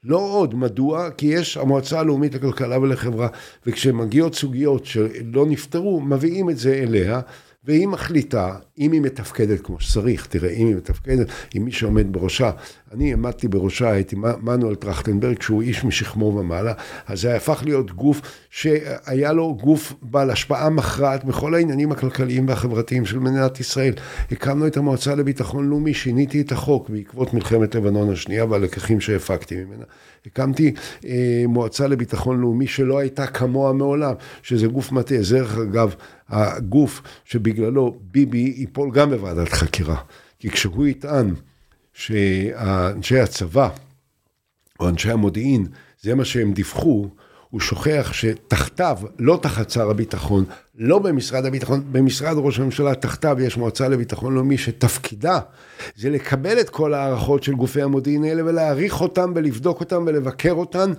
[0.03, 0.55] לא עוד.
[0.55, 1.09] מדוע?
[1.09, 3.27] כי יש המועצה הלאומית לכלכלה ולחברה,
[3.65, 7.19] וכשמגיעות סוגיות שלא נפתרו, מביאים את זה אליה.
[7.63, 12.51] והיא מחליטה, אם היא מתפקדת כמו שצריך, תראה, אם היא מתפקדת, אם מי שעומד בראשה,
[12.93, 16.73] אני עמדתי בראשה, הייתי מנואל טרכטנברג, שהוא איש משכמו ומעלה,
[17.07, 23.05] אז זה הפך להיות גוף שהיה לו גוף בעל השפעה מכרעת בכל העניינים הכלכליים והחברתיים
[23.05, 23.93] של מדינת ישראל.
[24.31, 29.83] הקמנו את המועצה לביטחון לאומי, שיניתי את החוק בעקבות מלחמת לבנון השנייה והלקחים שהפקתי ממנה.
[30.25, 30.73] הקמתי
[31.05, 35.95] אה, מועצה לביטחון לאומי שלא הייתה כמוה מעולם, שזה גוף מטה, דרך אגב
[36.29, 39.97] הגוף שבגללו ביבי ייפול גם בוועדת חקירה.
[40.39, 41.33] כי כשהוא יטען
[41.93, 43.69] שאנשי הצבא
[44.79, 45.67] או אנשי המודיעין,
[46.01, 47.09] זה מה שהם דיווחו,
[47.49, 53.57] הוא שוכח שתחתיו, לא תחת שר הביטחון, לא במשרד הביטחון, במשרד ראש הממשלה, תחתיו יש
[53.57, 55.39] מועצה לביטחון לאומי שתפקידה
[55.95, 60.93] זה לקבל את כל ההערכות של גופי המודיעין האלה ולהעריך אותם ולבדוק אותם ולבקר אותם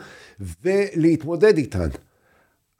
[0.62, 1.88] ולהתמודד איתן.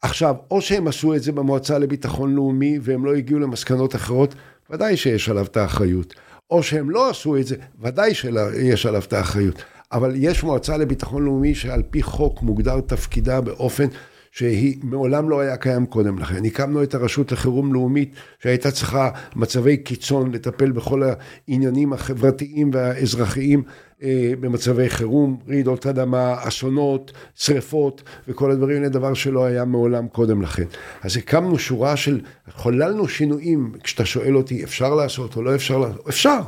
[0.02, 4.34] עכשיו, או שהם עשו את זה במועצה לביטחון לאומי והם לא הגיעו למסקנות אחרות,
[4.70, 6.14] ודאי שיש עליו את האחריות.
[6.50, 9.62] או שהם לא עשו את זה, ודאי שיש עליו את האחריות.
[9.92, 13.86] אבל יש מועצה לביטחון לאומי שעל פי חוק מוגדר תפקידה באופן
[14.30, 16.44] שהיא מעולם לא היה קיים קודם לכן.
[16.44, 23.62] הקמנו את הרשות לחירום לאומית שהייתה צריכה מצבי קיצון לטפל בכל העניינים החברתיים והאזרחיים
[24.02, 30.42] אה, במצבי חירום, רעידות אדמה, אסונות, שריפות וכל הדברים האלה, דבר שלא היה מעולם קודם
[30.42, 30.64] לכן.
[31.02, 32.20] אז הקמנו שורה של,
[32.50, 36.40] חוללנו שינויים, כשאתה שואל אותי אפשר לעשות או לא אפשר לעשות, אפשר,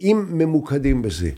[0.00, 1.30] אם ממוקדים בזה.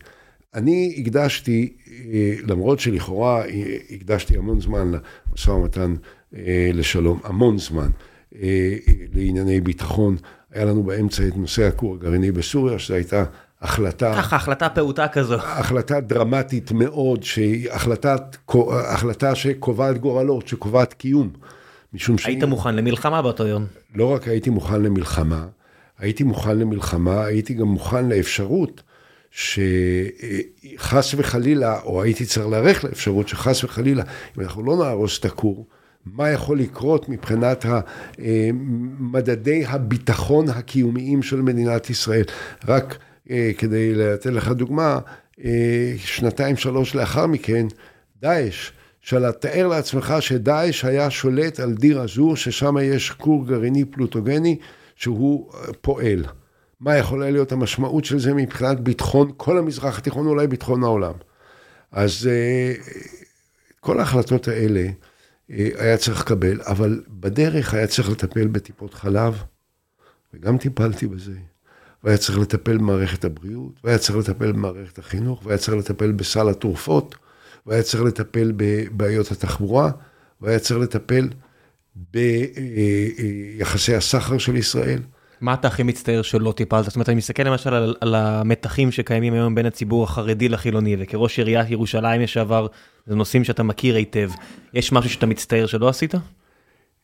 [0.57, 4.93] אני הקדשתי, אה, למרות שלכאורה אה, הקדשתי המון זמן
[5.31, 5.95] למשא ומתן
[6.37, 7.89] אה, לשלום, המון זמן
[9.15, 10.17] לענייני ביטחון,
[10.53, 13.25] היה לנו באמצע את נושא הכור הגרעיני בסוריה, שזו הייתה
[13.63, 14.15] החלטה...
[14.17, 15.35] ככה, החלטה פעוטה כזו.
[15.35, 18.37] החלטה דרמטית מאוד, שהיא החלטת,
[18.71, 21.31] החלטה שקובעת גורלות, שקובעת קיום.
[21.95, 22.27] משום ש...
[22.27, 23.65] היית מוכן למלחמה באותו יום.
[23.95, 25.47] לא רק הייתי מוכן למלחמה,
[25.99, 28.83] הייתי מוכן למלחמה, הייתי גם מוכן לאפשרות
[29.31, 34.03] שחס וחלילה, או הייתי צריך להיערך לאפשרות שחס וחלילה,
[34.39, 35.67] אם אנחנו לא נהרוס את הכור,
[36.07, 37.65] מה יכול לקרות מבחינת
[38.99, 42.25] מדדי הביטחון הקיומיים של מדינת ישראל.
[42.69, 42.99] רק
[43.31, 44.99] אה, כדי לתת לך דוגמה,
[45.45, 47.67] אה, שנתיים שלוש לאחר מכן,
[48.23, 48.71] דאעש,
[49.41, 54.57] תאר לעצמך שדאעש היה שולט על דיר אזור, ששם יש כור גרעיני פלוטוגני
[54.97, 56.25] שהוא אה, פועל.
[56.81, 61.15] מה יכולה להיות המשמעות של זה מבחינת ביטחון כל המזרח התיכון, אולי ביטחון העולם.
[61.93, 62.31] אז
[63.81, 64.89] כל ההחלטות האלה
[65.49, 69.43] היה צריך לקבל, אבל בדרך היה צריך לטפל בטיפות חלב,
[70.35, 71.33] וגם טיפלתי בזה.
[72.05, 77.15] והיה צריך לטפל במערכת הבריאות, והיה צריך לטפל במערכת החינוך, והיה צריך לטפל בסל התרופות,
[77.67, 79.91] והיה צריך לטפל בבעיות התחבורה,
[80.41, 81.29] והיה צריך לטפל
[83.57, 85.01] ביחסי הסחר של ישראל.
[85.41, 86.85] מה אתה הכי מצטער שלא טיפלת?
[86.85, 91.39] זאת אומרת, אני מסתכל למשל על, על המתחים שקיימים היום בין הציבור החרדי לחילוני, וכראש
[91.39, 92.67] עיריית ירושלים לשעבר,
[93.07, 94.31] זה נושאים שאתה מכיר היטב.
[94.75, 96.15] יש משהו שאתה מצטער שלא עשית?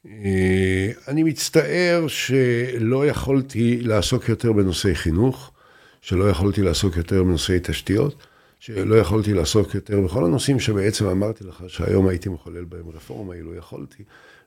[0.06, 5.50] אה, אני מצטער שלא יכולתי לעסוק יותר בנושאי חינוך,
[6.00, 8.26] שלא יכולתי לעסוק יותר בנושאי תשתיות,
[8.60, 13.54] שלא יכולתי לעסוק יותר בכל הנושאים שבעצם אמרתי לך שהיום הייתי מחולל בהם רפורמה, אילו
[13.54, 14.02] יכולתי,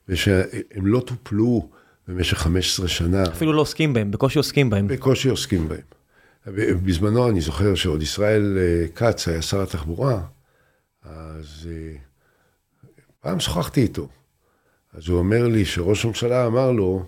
[0.09, 1.69] ושהם לא טופלו
[2.07, 3.23] במשך 15 שנה.
[3.23, 4.87] אפילו לא עוסקים בהם, בקושי עוסקים בהם.
[4.87, 5.81] בקושי עוסקים בהם.
[6.83, 10.21] בזמנו אני זוכר שעוד ישראל אה, כץ היה שר התחבורה,
[11.03, 11.97] אז אה,
[13.19, 14.07] פעם שוחחתי איתו.
[14.93, 17.05] אז הוא אומר לי שראש הממשלה אמר לו,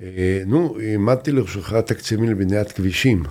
[0.00, 3.22] אה, נו, העמדתי לרשותך תקציבים לבניית כבישים.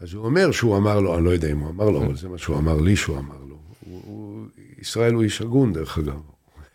[0.00, 2.28] אז הוא אומר שהוא אמר לו, אני לא יודע אם הוא אמר לו, אבל זה
[2.28, 3.58] מה שהוא אמר לי שהוא אמר לו.
[3.80, 4.46] הוא, הוא,
[4.78, 6.20] ישראל הוא איש הגון, דרך אגב.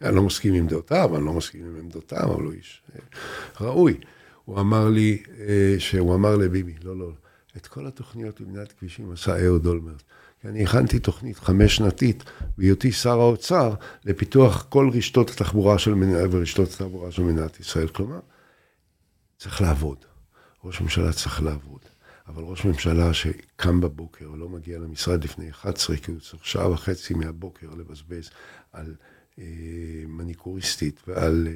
[0.04, 2.84] אני לא מסכים עם דעותיו, אני לא מסכים עם עמדותיו, אבל הוא איש
[3.62, 3.97] ראוי.
[4.45, 5.24] הוא אמר לי,
[5.78, 7.12] שהוא אמר לביבי, לא, לא,
[7.58, 10.04] את כל התוכניות לבניית כבישים עשה אהוד אולמרט.
[10.41, 12.24] כי אני הכנתי תוכנית חמש שנתית
[12.58, 13.74] בהיותי שר האוצר
[14.06, 17.88] לפיתוח כל רשתות התחבורה של מדינת ורשתות התחבורה של מדינת ישראל.
[17.88, 18.20] כלומר,
[19.38, 19.97] צריך לעבוד.
[20.64, 21.80] ראש ממשלה צריך לעבוד.
[22.28, 27.14] אבל ראש ממשלה שקם בבוקר ולא מגיע למשרד לפני 11, כי הוא צריך שעה וחצי
[27.14, 28.30] מהבוקר לבזבז
[28.72, 29.12] על אה,
[30.07, 31.47] מניקוריסטית ועל...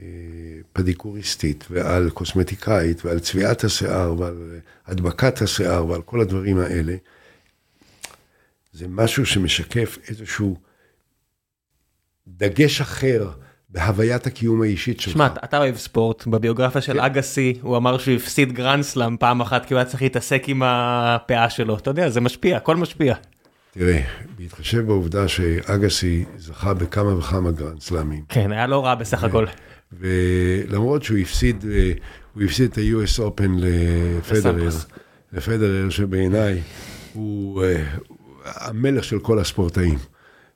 [0.00, 0.06] אה,
[0.72, 6.96] פדיקוריסטית ועל קוסמטיקאית ועל צביעת השיער ועל הדבקת השיער ועל כל הדברים האלה,
[8.72, 10.56] זה משהו שמשקף איזשהו
[12.28, 13.30] דגש אחר
[13.68, 15.12] בהוויית הקיום האישית שלך.
[15.12, 17.00] שמע, אתה אוהב ספורט, בביוגרפיה של כן.
[17.00, 21.50] אגסי הוא אמר שהוא הפסיד גרנדסלאם פעם אחת כי הוא היה צריך להתעסק עם הפאה
[21.50, 23.14] שלו, אתה יודע, זה משפיע, הכל משפיע.
[23.78, 24.00] תראה,
[24.38, 28.24] בהתחשב בעובדה שאגסי זכה בכמה וכמה גרנדסלאמים.
[28.28, 29.46] כן, היה לא רע בסך הכל.
[29.92, 31.92] ולמרות שהוא הפסיד, אה,
[32.34, 34.68] הוא הפסיד את ה-US Open לפדרר,
[35.32, 36.60] לפדרר שבעיניי
[37.12, 37.84] הוא אה,
[38.44, 39.98] המלך של כל הספורטאים.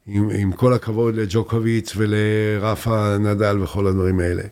[0.07, 4.43] עם, עם כל הכבוד לג'וקוביץ ולרפה נדל וכל הדברים האלה.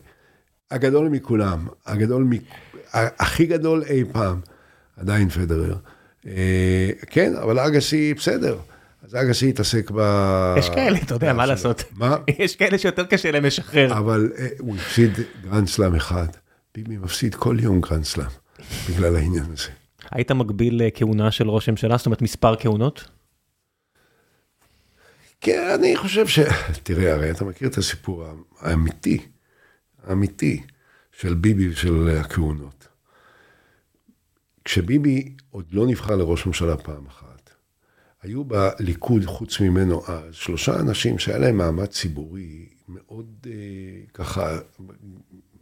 [0.71, 2.27] הגדול מכולם, הגדול,
[2.93, 4.39] הכי גדול אי פעם,
[4.97, 5.75] עדיין פדרר.
[6.27, 8.57] אה, כן, אבל אגסי בסדר.
[9.03, 9.99] אז אגסי התעסק ב...
[10.57, 11.83] יש כאלה, אתה יודע, מה לעשות?
[11.91, 12.15] מה?
[12.39, 13.97] יש כאלה שיותר קשה להם לשחרר.
[13.97, 15.11] אבל אה, הוא הפסיד
[15.43, 16.27] גרנד סלאם אחד.
[16.75, 18.27] ביבי מפסיד כל יום גרנד סלאם,
[18.89, 19.69] בגלל העניין הזה.
[20.11, 21.97] היית מגביל אה, כהונה של ראש הממשלה?
[21.97, 23.09] זאת אומרת, מספר כהונות?
[25.41, 26.39] כן, אני חושב ש...
[26.83, 28.25] תראה, הרי אתה מכיר את הסיפור
[28.59, 29.17] האמיתי,
[30.07, 30.61] האמיתי,
[31.11, 32.87] של ביבי ושל הכהונות.
[34.65, 37.49] כשביבי עוד לא נבחר לראש ממשלה פעם אחת,
[38.23, 43.51] היו בליכוד, חוץ ממנו אז, שלושה אנשים שהיה להם מעמד ציבורי מאוד אה,
[44.13, 44.57] ככה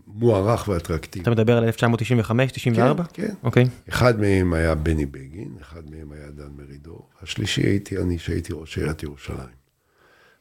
[0.08, 1.24] מוערך ואטרקטיבי.
[1.24, 3.04] אתה מדבר על 1995, 94?
[3.04, 3.34] כן, כן.
[3.44, 3.68] אוקיי.
[3.90, 8.78] אחד מהם היה בני בגין, אחד מהם היה דן מרידור, השלישי הייתי אני, שהייתי ראש
[8.78, 9.58] עיריית ירושלים.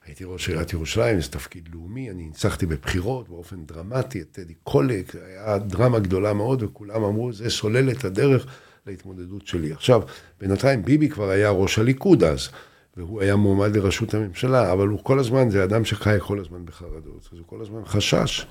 [0.07, 5.17] הייתי ראש עיריית ירושלים, זה תפקיד לאומי, אני ניצחתי בבחירות באופן דרמטי את טדי קולק,
[5.27, 8.47] היה דרמה גדולה מאוד, וכולם אמרו, זה סולל את הדרך
[8.87, 9.73] להתמודדות שלי.
[9.73, 10.03] עכשיו,
[10.41, 12.49] בינתיים ביבי כבר היה ראש הליכוד אז,
[12.97, 17.29] והוא היה מועמד לראשות הממשלה, אבל הוא כל הזמן, זה אדם שחי כל הזמן בחרדות,
[17.33, 18.47] אז הוא כל הזמן חשש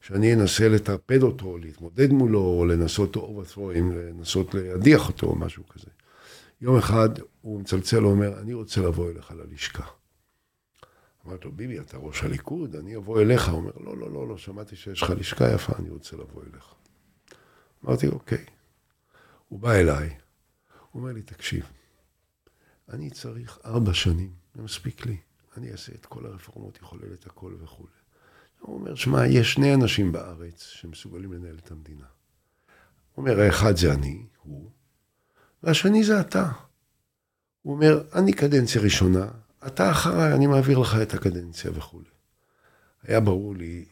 [0.00, 5.90] שאני אנסה לטרפד אותו, להתמודד מולו, או לנסות overthrow, לנסות להדיח אותו, או משהו כזה.
[6.60, 7.08] יום אחד
[7.40, 9.84] הוא מצלצל ואומר, אני רוצה לבוא אליך ללשכה.
[11.26, 13.48] אמרתי לו, ביבי, אתה ראש הליכוד, אני אבוא אליך.
[13.48, 16.74] הוא אומר, לא, לא, לא, לא, שמעתי שיש לך לשכה יפה, אני רוצה לבוא אליך.
[17.84, 18.44] אמרתי אוקיי.
[19.48, 20.08] הוא בא אליי,
[20.90, 21.66] הוא אומר לי, תקשיב,
[22.88, 25.16] אני צריך ארבע שנים, זה מספיק לי.
[25.56, 27.92] אני אעשה את כל הרפורמות, יחולל את הכל וכולי.
[28.60, 32.06] הוא אומר, שמע, יש שני אנשים בארץ שמסוגלים לנהל את המדינה.
[33.14, 34.70] הוא אומר, האחד זה אני, הוא,
[35.62, 36.50] והשני זה אתה.
[37.62, 39.28] הוא אומר, אני קדנציה ראשונה,
[39.66, 42.10] אתה אחריי, אני מעביר לך את הקדנציה וכולי.
[43.02, 43.84] היה ברור לי,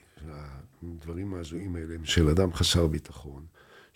[0.82, 3.46] הדברים ההזויים האלה הם של אדם חסר ביטחון,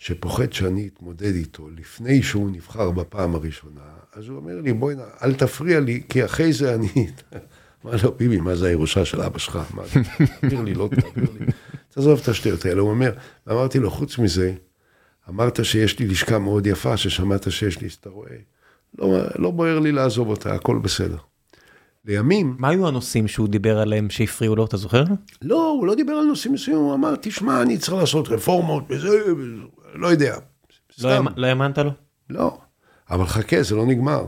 [0.01, 3.81] שפוחד שאני אתמודד איתו לפני שהוא נבחר בפעם הראשונה,
[4.13, 6.87] אז הוא אומר לי, בואי, אל תפריע לי, כי אחרי זה אני...
[7.85, 9.59] אמר לו, ביבי, מה זה הירושה של אבא שלך?
[9.73, 9.99] מה זה?
[10.41, 11.45] תעביר לי, לא תעביר לי.
[11.93, 12.81] תעזוב את השטויות האלה.
[12.81, 13.11] הוא אומר,
[13.47, 14.53] ואמרתי לו, חוץ מזה,
[15.29, 18.35] אמרת שיש לי לשכה מאוד יפה, ששמעת שיש לי, אז אתה רואה,
[18.99, 21.17] לא, לא בוער לי לעזוב אותה, הכל בסדר.
[22.05, 22.55] לימים...
[22.59, 25.03] מה היו הנושאים שהוא דיבר עליהם שהפריעו לו, אתה זוכר?
[25.41, 29.09] לא, הוא לא דיבר על נושאים מסוימים, הוא אמר, תשמע, אני צריך לעשות רפורמות וזה,
[29.93, 30.37] לא יודע.
[31.01, 31.91] לא, לא האמנת לו?
[32.29, 32.57] לא,
[33.09, 34.25] אבל חכה, זה לא נגמר.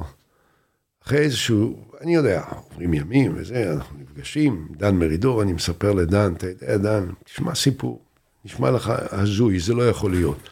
[1.05, 6.47] אחרי איזשהו, אני יודע, עוברים ימים וזה, אנחנו נפגשים, דן מרידור, אני מספר לדן, אתה
[6.47, 8.01] יודע, דן, תשמע סיפור,
[8.45, 10.49] נשמע לך הזוי, זה לא יכול להיות.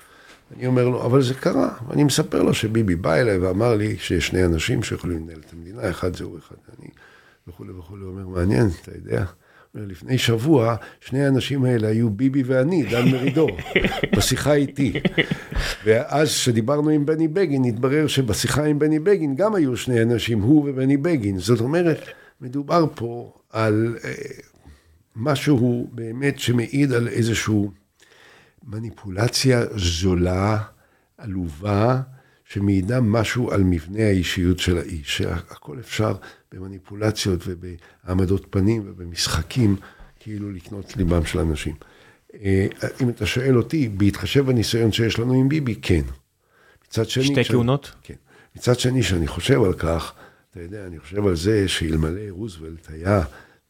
[0.55, 1.69] אני אומר לו, אבל זה קרה.
[1.91, 5.89] אני מספר לו שביבי בא אליי ואמר לי שיש שני אנשים שיכולים לנהל את המדינה,
[5.89, 6.87] אחד זה הוא, אחד אני.
[7.47, 8.03] וכולי וכולי.
[8.03, 9.25] הוא אומר, מעניין, אתה יודע.
[9.75, 13.49] לפני שבוע, שני האנשים האלה היו ביבי ואני, דן מרידור,
[14.17, 14.93] בשיחה איתי.
[15.85, 20.69] ואז כשדיברנו עם בני בגין, התברר שבשיחה עם בני בגין גם היו שני אנשים, הוא
[20.69, 21.39] ובני בגין.
[21.39, 21.99] זאת אומרת,
[22.41, 24.11] מדובר פה על אה,
[25.15, 27.67] משהו באמת שמעיד על איזושהי
[28.63, 30.57] מניפולציה זולה,
[31.17, 32.01] עלובה,
[32.45, 36.13] שמעידה משהו על מבנה האישיות של האיש, שהכל אפשר
[36.53, 39.75] במניפולציות ובעמדות פנים ובמשחקים,
[40.19, 41.75] כאילו לקנות ליבם של אנשים.
[42.33, 42.67] אה,
[43.01, 46.01] אם אתה שואל אותי, בהתחשב בניסיון שיש לנו עם ביבי, כן.
[46.87, 47.23] מצד שני...
[47.23, 47.91] שתי כהונות?
[48.03, 48.13] כן.
[48.55, 50.13] מצד שני, שאני חושב על כך,
[50.51, 53.21] אתה יודע, אני חושב על זה שאלמלא רוזוולט היה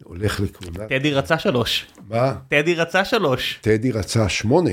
[0.04, 0.88] הולך לכהונה...
[0.88, 1.88] טדי רצה שלוש.
[2.10, 2.36] מה?
[2.50, 3.60] טדי רצה שלוש.
[3.62, 4.72] טדי רצה שמונה.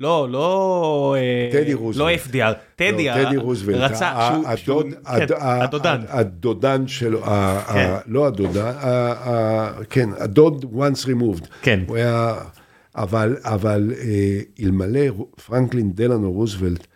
[0.00, 1.16] לא, לא...
[1.18, 2.18] אה, טדי רוזוולט.
[2.18, 3.90] לא FDR, טדי, לא, טדי רוזוולט.
[3.90, 4.30] רצה.
[5.06, 6.00] כן, הדודן.
[6.08, 7.22] הדודן שלו,
[7.72, 7.94] כן.
[8.06, 8.72] לא הדודן,
[9.90, 11.46] כן, הדוד once removed.
[11.62, 11.80] כן.
[11.86, 12.34] הוא היה...
[12.96, 15.00] אבל, אבל אה, אלמלא
[15.46, 16.86] פרנקלין דלנו רוזוולט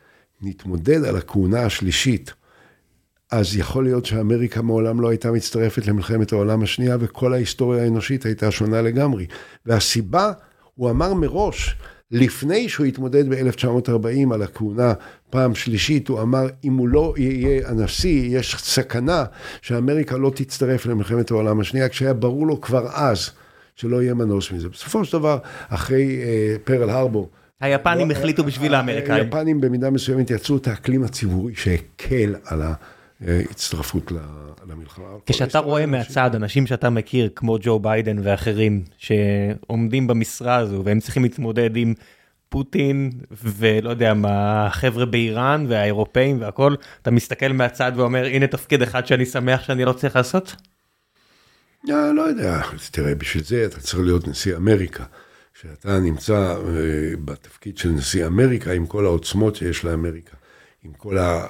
[0.43, 2.35] נתמודד על הכהונה השלישית,
[3.33, 8.51] אז יכול להיות שאמריקה מעולם לא הייתה מצטרפת למלחמת העולם השנייה, וכל ההיסטוריה האנושית הייתה
[8.51, 9.27] שונה לגמרי.
[9.67, 10.33] והסיבה,
[10.75, 11.77] הוא אמר מראש,
[12.11, 14.93] לפני שהוא התמודד ב-1940 על הכהונה
[15.31, 19.25] פעם שלישית, הוא אמר, אם הוא לא יהיה הנשיא, יש סכנה
[19.63, 23.31] שאמריקה לא תצטרף למלחמת העולם השנייה, כשהיה ברור לו כבר אז
[23.77, 24.69] שלא יהיה מנוס מזה.
[24.69, 25.39] בסופו של דבר,
[25.69, 27.31] אחרי אה, פרל הרבור,
[27.61, 29.25] היפנים לא, החליטו בשביל האמריקאים.
[29.25, 32.63] היפנים במידה מסוימת יצרו את האקלים הציבורי שהקל על
[33.27, 34.13] ההצטרפות
[34.69, 35.05] למלחמה.
[35.27, 41.23] כשאתה רואה מהצד אנשים שאתה מכיר, כמו ג'ו ביידן ואחרים, שעומדים במשרה הזו והם צריכים
[41.23, 41.95] להתמודד עם
[42.49, 49.07] פוטין ולא יודע מה, החבר'ה באיראן והאירופאים והכל, אתה מסתכל מהצד ואומר, הנה תפקיד אחד
[49.07, 50.57] שאני שמח שאני לא צריך לעשות?
[51.85, 52.61] לא, לא יודע,
[52.91, 55.05] תראה, בשביל זה אתה צריך להיות נשיא אמריקה.
[55.55, 56.57] כשאתה נמצא אה,
[57.25, 60.37] בתפקיד של נשיא אמריקה, עם כל העוצמות שיש לאמריקה,
[60.85, 61.47] עם כל ה...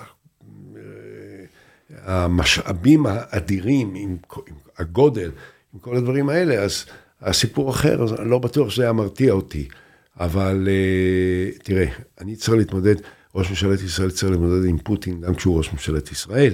[2.09, 4.17] המשאבים האדירים, עם,
[4.49, 5.31] עם הגודל,
[5.75, 6.85] עם כל הדברים האלה, אז
[7.21, 9.69] הסיפור אחר, אז אני לא בטוח שזה היה מרתיע אותי.
[10.21, 11.87] אבל uh, תראה,
[12.21, 12.95] אני צריך להתמודד,
[13.35, 16.53] ראש ממשלת ישראל צריך להתמודד עם פוטין גם כשהוא ראש ממשלת ישראל.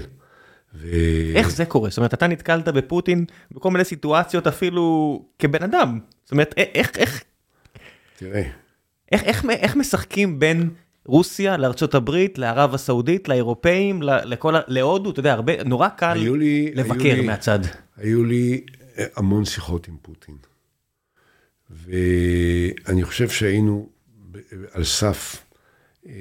[0.75, 0.89] ו...
[1.35, 1.91] איך זה קורה?
[1.91, 5.99] זאת אומרת, אתה נתקלת בפוטין בכל מיני סיטואציות אפילו כבן אדם.
[6.25, 7.25] זאת אומרת, איך, איך...
[8.19, 8.43] תראה.
[9.13, 10.71] איך, איך, איך משחקים בין
[11.07, 17.15] רוסיה, לארצות הברית, לערב הסעודית, לאירופאים, לכל, להודו, אתה יודע, הרבה, נורא קל לי, לבקר
[17.15, 17.59] לי, מהצד.
[17.97, 18.61] היו לי
[18.99, 20.37] אה, המון שיחות עם פוטין.
[21.71, 23.89] ואני חושב שהיינו
[24.73, 25.45] על סף
[26.07, 26.13] אה,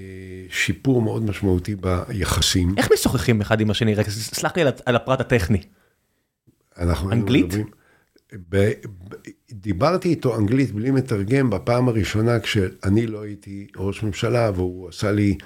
[0.50, 2.76] שיפור מאוד משמעותי ביחסים.
[2.78, 3.96] איך משוחחים אחד עם השני?
[3.96, 5.62] רק סלח לי על הפרט הטכני.
[7.12, 7.46] אנגלית?
[7.46, 7.68] מדברים,
[8.50, 8.72] ב,
[9.52, 15.38] דיברתי איתו אנגלית בלי מתרגם בפעם הראשונה כשאני לא הייתי ראש ממשלה והוא עשה לי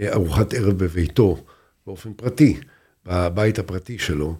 [0.00, 1.44] אה, ארוחת ערב בביתו
[1.86, 2.60] באופן פרטי,
[3.06, 4.36] בבית הפרטי שלו.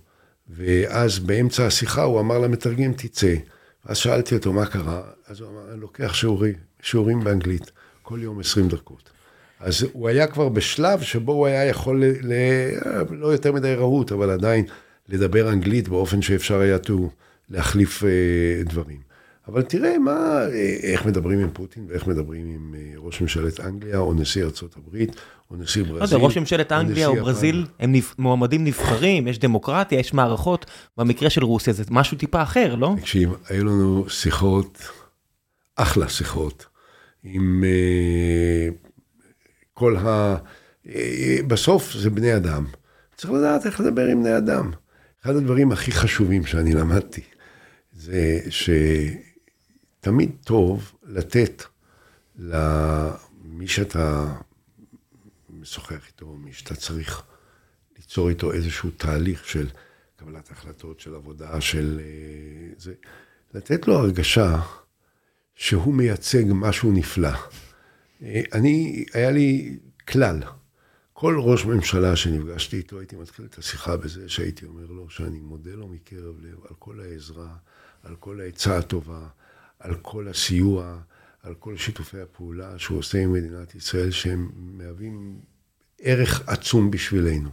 [0.49, 3.35] ואז באמצע השיחה הוא אמר למתרגם תצא.
[3.85, 7.71] אז שאלתי אותו מה קרה, אז הוא אמר, אני לוקח שיעורים, שיעורים באנגלית,
[8.03, 9.11] כל יום 20 דקות.
[9.61, 12.35] אז הוא היה כבר בשלב שבו הוא היה יכול, ל, ל,
[13.11, 14.65] לא יותר מדי רהוט, אבל עדיין
[15.09, 16.93] לדבר אנגלית באופן שאפשר היה to
[17.51, 18.99] להחליף אה, דברים.
[19.49, 23.99] אבל תראה מה, אה, איך מדברים עם פוטין ואיך מדברים עם אה, ראש ממשלת אנגליה
[23.99, 25.17] או נשיא ארצות הברית
[25.51, 25.99] או נשיא ברזיל.
[25.99, 30.67] לא יודע, ראש ממשלת אנגליה או ברזיל הם מועמדים נבחרים, יש דמוקרטיה, יש מערכות.
[30.97, 32.95] במקרה של רוסיה זה משהו טיפה אחר, לא?
[33.01, 34.79] תקשיב, היו לנו שיחות,
[35.77, 36.67] אחלה שיחות,
[37.25, 37.65] עם
[39.75, 40.37] כל ה...
[41.47, 42.65] בסוף זה בני אדם.
[43.17, 44.71] צריך לדעת איך לדבר עם בני אדם.
[45.25, 47.21] אחד הדברים הכי חשובים שאני למדתי,
[48.05, 48.41] זה
[50.01, 51.63] שתמיד טוב לתת
[52.39, 54.35] למי שאתה
[55.51, 57.23] משוחח איתו, מי שאתה צריך
[57.97, 59.69] ליצור איתו איזשהו תהליך של
[60.17, 62.95] קבלת החלטות, של עבודה, של אה, זה,
[63.55, 64.61] לתת לו הרגשה
[65.55, 67.33] שהוא מייצג משהו נפלא.
[68.23, 69.79] אה, אני, היה לי
[70.09, 70.43] כלל.
[71.13, 75.75] כל ראש ממשלה שנפגשתי איתו, הייתי מתחיל את השיחה בזה שהייתי אומר לו שאני מודה
[75.75, 77.57] לו מקרב לב על כל העזרה,
[78.05, 79.27] על כל העצה הטובה,
[79.79, 80.99] על כל הסיוע,
[81.43, 85.39] על כל שיתופי הפעולה שהוא עושה עם מדינת ישראל, שהם מהווים
[86.01, 87.51] ערך עצום בשבילנו.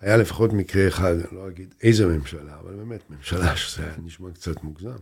[0.00, 4.30] היה לפחות מקרה אחד, אני לא אגיד איזה ממשלה, אבל באמת ממשלה שזה היה נשמע
[4.32, 4.96] קצת מוגזם,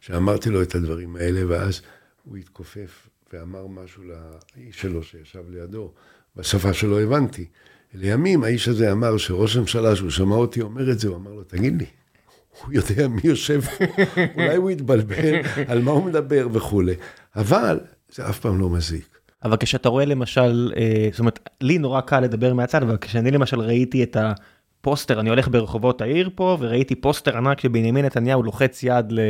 [0.00, 1.80] שאמרתי לו את הדברים האלה, ואז
[2.24, 5.92] הוא התכופף ואמר משהו לאיש שלו שישב לידו.
[6.36, 7.46] בשפה שלא הבנתי.
[7.94, 11.44] לימים האיש הזה אמר שראש הממשלה, שהוא שמע אותי אומר את זה, הוא אמר לו,
[11.44, 11.86] תגיד לי,
[12.62, 13.60] הוא יודע מי יושב,
[14.36, 15.34] אולי הוא יתבלבל
[15.68, 16.94] על מה הוא מדבר וכולי,
[17.36, 17.80] אבל
[18.14, 19.18] זה אף פעם לא מזיק.
[19.44, 23.60] אבל כשאתה רואה למשל, אה, זאת אומרת, לי נורא קל לדבר מהצד, אבל כשאני למשל
[23.60, 29.12] ראיתי את הפוסטר, אני הולך ברחובות העיר פה, וראיתי פוסטר ענק שבנימין נתניהו לוחץ יד
[29.12, 29.20] ל...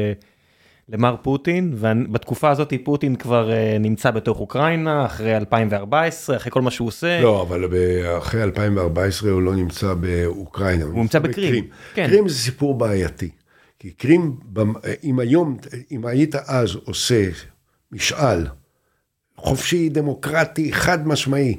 [0.88, 6.70] למר פוטין, ובתקופה הזאת פוטין כבר uh, נמצא בתוך אוקראינה, אחרי 2014, אחרי כל מה
[6.70, 7.20] שהוא עושה.
[7.20, 7.64] לא, אבל
[8.18, 10.84] אחרי 2014 הוא לא נמצא באוקראינה.
[10.84, 11.48] הוא נמצא בקרים.
[11.48, 11.64] בקרים.
[11.94, 12.06] כן.
[12.06, 13.30] קרים זה סיפור בעייתי.
[13.78, 14.36] כי קרים,
[15.04, 15.56] אם היום,
[15.90, 17.28] אם היית אז עושה
[17.92, 18.46] משאל
[19.36, 21.56] חופשי, דמוקרטי, חד משמעי,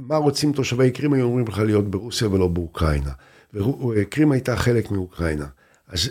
[0.00, 3.10] מה רוצים תושבי קרים, היו אומרים לך להיות ברוסיה ולא באוקראינה.
[3.54, 5.46] וקרים הייתה חלק מאוקראינה.
[5.88, 6.10] אז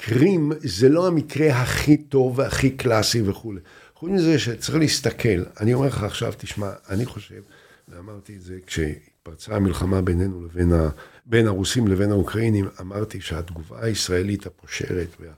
[0.00, 3.60] קרים זה לא המקרה הכי טוב והכי קלאסי וכולי.
[3.94, 7.40] חוץ מזה שצריך להסתכל, אני אומר לך עכשיו, תשמע, אני חושב,
[7.88, 10.88] ואמרתי את זה כשהתפרצה המלחמה בינינו לבין, ה,
[11.26, 15.28] בין הרוסים לבין האוקראינים, אמרתי שהתגובה הישראלית הפושרת וה,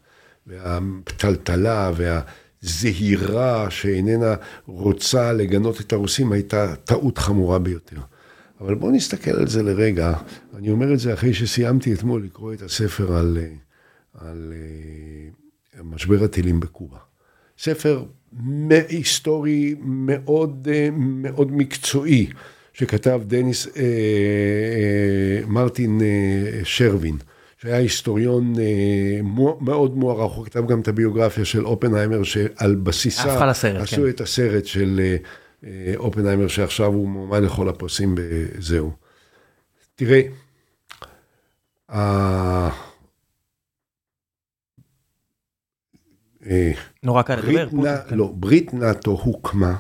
[0.47, 4.35] והפתלתלה והזהירה שאיננה
[4.67, 8.01] רוצה לגנות את הרוסים הייתה טעות חמורה ביותר.
[8.61, 10.15] אבל בואו נסתכל על זה לרגע,
[10.57, 13.39] אני אומר את זה אחרי שסיימתי אתמול לקרוא את הספר על...
[14.25, 16.99] על uh, משבר הטילים בקובה.
[17.59, 18.05] ספר
[18.89, 22.27] היסטורי מאוד, uh, מאוד מקצועי,
[22.73, 27.17] שכתב דניס, uh, uh, מרטין uh, שרווין,
[27.59, 28.59] שהיה היסטוריון uh,
[29.61, 34.09] מאוד מוערך, הוא כתב גם את הביוגרפיה של אופנהיימר, שעל בסיסה עשו כן.
[34.09, 35.67] את הסרט של uh,
[35.97, 38.93] אופנהיימר, שעכשיו הוא מועמד לכל הפרסים בזהו.
[39.95, 40.21] תראה,
[41.91, 42.71] אה,
[47.03, 47.69] נורא קל לדבר.
[48.09, 48.17] כן.
[48.17, 49.77] לא, ברית נאט"ו הוקמה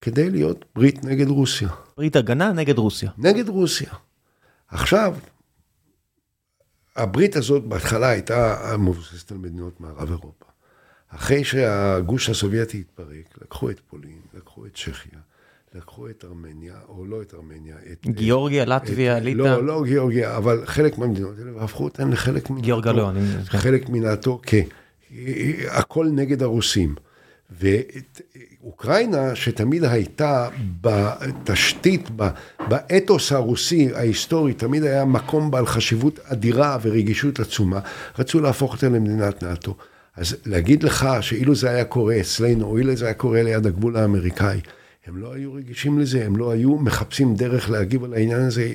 [0.00, 1.68] כדי להיות ברית נגד רוסיה.
[1.96, 3.10] ברית הגנה נגד רוסיה.
[3.18, 3.92] נגד רוסיה.
[4.68, 5.16] עכשיו,
[6.96, 10.46] הברית הזאת בהתחלה הייתה מבוססת על מדינות מערב אירופה.
[11.08, 15.18] אחרי שהגוש הסובייטי התפרק, לקחו את פולין, לקחו את צ'כיה,
[15.76, 18.06] לקחו את ארמניה, או לא את ארמניה, את...
[18.06, 19.38] גיאורגיה, לטביה, ליטא.
[19.38, 22.62] לא, לא גיאורגיה, אבל חלק מהמדינות האלה, והפכו אותן לחלק מנאטו.
[22.62, 23.20] גיאורגיה לא, אני...
[23.44, 24.62] חלק מנאטו, כן.
[25.68, 26.94] הכל נגד הרוסים.
[27.60, 30.48] ואוקראינה, שתמיד הייתה
[30.80, 32.10] בתשתית,
[32.68, 37.80] באתוס הרוסי ההיסטורי, תמיד היה מקום בעל חשיבות אדירה ורגישות עצומה,
[38.18, 39.74] רצו להפוך אותה למדינת נאט"ו.
[40.16, 43.96] אז להגיד לך שאילו זה היה קורה אצלנו, או אילו זה היה קורה ליד הגבול
[43.96, 44.60] האמריקאי,
[45.06, 48.72] הם לא היו רגישים לזה, הם לא היו מחפשים דרך להגיב על העניין הזה,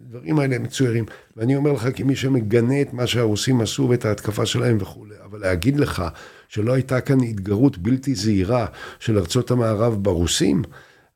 [0.00, 1.04] הדברים האלה מצוירים.
[1.36, 5.76] ואני אומר לך, כמי שמגנה את מה שהרוסים עשו ואת ההתקפה שלהם וכולי, אבל להגיד
[5.76, 6.02] לך
[6.48, 8.66] שלא הייתה כאן התגרות בלתי זהירה
[8.98, 10.62] של ארצות המערב ברוסים,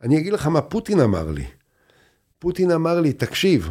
[0.02, 1.44] אני אגיד לך מה פוטין אמר לי.
[2.38, 3.68] פוטין אמר לי, תקשיב,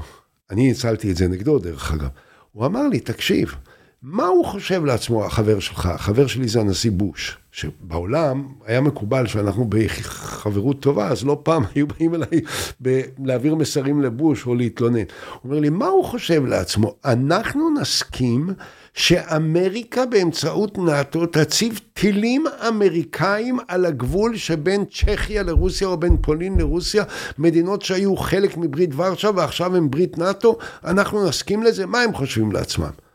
[0.49, 2.09] אני הצלתי את זה נגדו דרך אגב,
[2.51, 3.55] הוא אמר לי, תקשיב,
[4.03, 5.85] מה הוא חושב לעצמו, החבר שלך?
[5.85, 11.87] החבר שלי זה הנשיא בוש, שבעולם היה מקובל שאנחנו בחברות טובה, אז לא פעם היו
[11.87, 12.41] באים אליי
[12.81, 14.97] ב- להעביר מסרים לבוש או להתלונן.
[14.97, 15.05] הוא
[15.43, 16.95] אומר לי, מה הוא חושב לעצמו?
[17.05, 18.49] אנחנו נסכים
[18.93, 27.03] שאמריקה באמצעות נאט"ו תציב טילים אמריקאים על הגבול שבין צ'כיה לרוסיה או בין פולין לרוסיה,
[27.37, 31.85] מדינות שהיו חלק מברית ורשה ועכשיו הם ברית נאט"ו, אנחנו נסכים לזה?
[31.85, 33.10] מה הם חושבים לעצמם?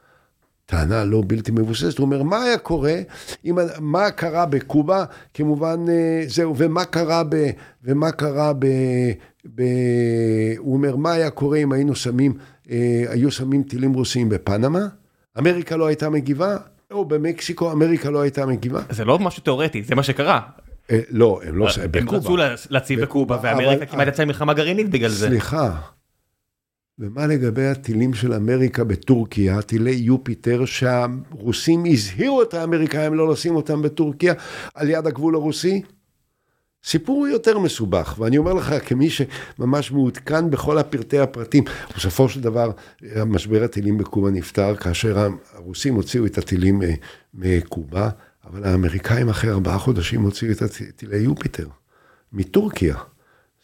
[0.66, 2.94] טענה לא בלתי מבוססת, הוא אומר, מה היה קורה,
[3.44, 5.04] אם, מה קרה בקובה,
[5.34, 7.50] כמובן, אה, זהו, ומה קרה ב...
[7.84, 8.66] ומה קרה ב...
[9.54, 9.62] ב
[10.58, 12.34] הוא אומר, מה היה קורה אם היינו שמים,
[12.70, 14.86] אה, היו שמים טילים רוסיים בפנמה?
[15.38, 16.56] אמריקה לא הייתה מגיבה?
[16.90, 18.80] או במקסיקו אמריקה לא הייתה מגיבה?
[18.90, 20.40] זה לא משהו תיאורטי, זה מה שקרה.
[20.90, 22.16] אה, לא, הם לא, בקובה.
[22.16, 22.36] הם רצו
[22.70, 25.26] להציב בקובה, ואמריקה כמעט יצאה מלחמה גרעינית בגלל זה.
[25.26, 25.76] סליחה.
[26.98, 33.82] ומה לגבי הטילים של אמריקה בטורקיה, טילי יופיטר, שהרוסים הזהירו את האמריקאים לא לשים אותם
[33.82, 34.34] בטורקיה
[34.74, 35.82] על יד הגבול הרוסי?
[36.84, 41.64] סיפור הוא יותר מסובך, ואני אומר לך כמי שממש מעודכן בכל הפרטי הפרטים,
[41.96, 42.70] בסופו של דבר
[43.26, 46.94] משבר הטילים בקובה נפתר כאשר הרוסים הוציאו את הטילים אה,
[47.34, 48.10] מקובה,
[48.44, 51.68] אבל האמריקאים אחרי ארבעה חודשים הוציאו את הטילי יופיטר
[52.32, 52.96] מטורקיה.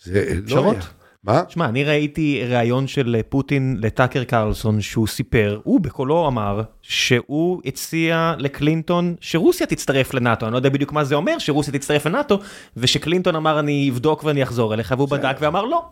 [0.04, 0.80] זה לא היה.
[1.24, 1.42] מה?
[1.48, 8.34] שמע, אני ראיתי ראיון של פוטין לטאקר קרלסון שהוא סיפר, הוא בקולו אמר שהוא הציע
[8.38, 12.38] לקלינטון שרוסיה תצטרף לנאטו, אני לא יודע בדיוק מה זה אומר שרוסיה תצטרף לנאטו,
[12.76, 15.84] ושקלינטון אמר אני אבדוק ואני אחזור אליך, והוא בדק ואמר לא.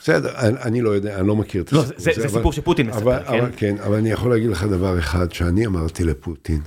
[0.00, 2.22] בסדר, אני לא יודע, אני לא מכיר את הסיפור הזה.
[2.22, 3.44] זה סיפור שפוטין מספר, כן?
[3.56, 6.60] כן, אבל אני יכול להגיד לך דבר אחד שאני אמרתי לפוטין,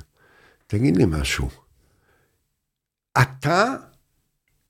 [0.68, 1.50] תגיד לי משהו,
[3.22, 3.76] אתה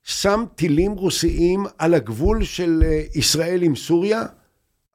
[0.08, 4.22] שם טילים רוסיים על הגבול של אה, ישראל עם סוריה,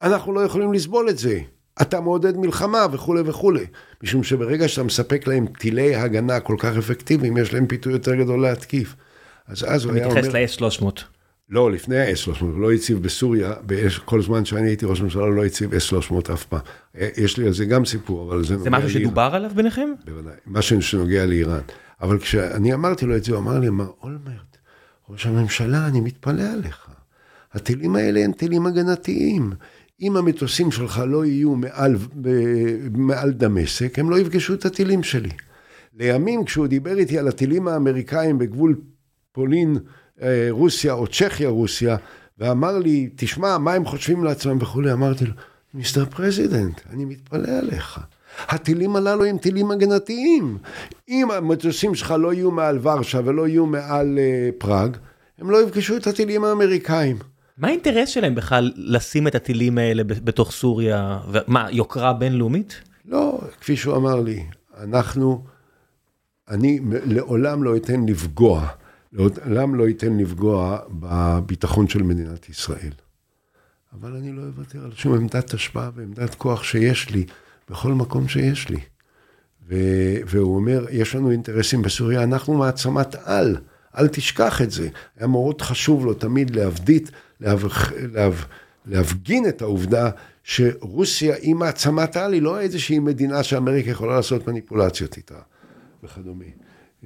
[0.02, 1.40] אנחנו לא יכולים לסבול את זה.
[1.82, 3.66] אתה מעודד מלחמה וכולי וכולי.
[4.04, 8.42] משום שברגע שאתה מספק להם טילי הגנה כל כך אפקטיביים, יש להם פיתוי יותר גדול
[8.42, 8.96] להתקיף.
[9.48, 10.20] אז אז הוא היה אומר...
[10.20, 11.02] אתה מתייחס ל-S300.
[11.50, 13.54] לא, לפני ה-S300, הוא לא הציב בסוריה,
[14.06, 16.60] כל זמן שאני הייתי ראש ממשלה, לא הציב S300 אף פעם.
[17.18, 19.90] יש לי על זה גם סיפור, אבל זה זה משהו שדובר עליו ביניכם?
[20.06, 21.62] בוודאי, משהו שנוגע לאיראן.
[22.02, 24.53] אבל כשאני אמרתי לו את זה, הוא אמר לי, מר אולמרט,
[25.10, 26.88] ראש הממשלה, אני מתפלא עליך.
[27.54, 29.54] הטילים האלה הם טילים הגנתיים.
[30.02, 31.96] אם המטוסים שלך לא יהיו מעל,
[32.92, 35.30] מעל דמשק, הם לא יפגשו את הטילים שלי.
[35.94, 38.76] לימים, כשהוא דיבר איתי על הטילים האמריקאים בגבול
[39.32, 39.78] פולין,
[40.22, 41.98] אה, רוסיה או צ'כיה רוסיה,
[42.40, 45.34] ואמר לי, תשמע, מה הם חושבים לעצמם וכולי, אמרתי לו,
[45.74, 48.00] Mister President, אני מתפלא עליך.
[48.48, 50.58] הטילים הללו הם טילים הגנתיים.
[51.10, 54.98] אם המטוסים שלך לא יהיו מעל ורשה ולא יהיו מעל uh, פראג,
[55.40, 57.18] הם לא יפגשו את הטילים האמריקאים.
[57.58, 61.20] מה האינטרס שלהם בכלל לשים את הטילים האלה בתוך סוריה?
[61.48, 62.82] מה, יוקרה בינלאומית?
[63.06, 64.44] לא, כפי שהוא אמר לי,
[64.80, 65.44] אנחנו,
[66.50, 68.68] אני לעולם לא אתן לפגוע
[69.14, 72.92] לעולם לא ייתן לפגוע בביטחון של מדינת ישראל.
[73.94, 77.26] אבל אני לא אוותר על שום עמדת השפעה ועמדת כוח שיש לי
[77.74, 78.80] בכל מקום שיש לי.
[79.68, 83.58] ו- והוא אומר, יש לנו אינטרסים בסוריה, אנחנו מעצמת על,
[83.98, 84.90] אל תשכח את זה.
[85.18, 87.10] היה מאוד חשוב לו תמיד להבדיט,
[87.42, 87.64] להב...
[88.14, 88.34] להב...
[88.86, 90.10] להפגין את העובדה
[90.44, 95.40] שרוסיה היא מעצמת על, היא לא איזושהי מדינה שאמריקה יכולה לעשות מניפולציות איתה
[96.04, 96.46] וכדומה.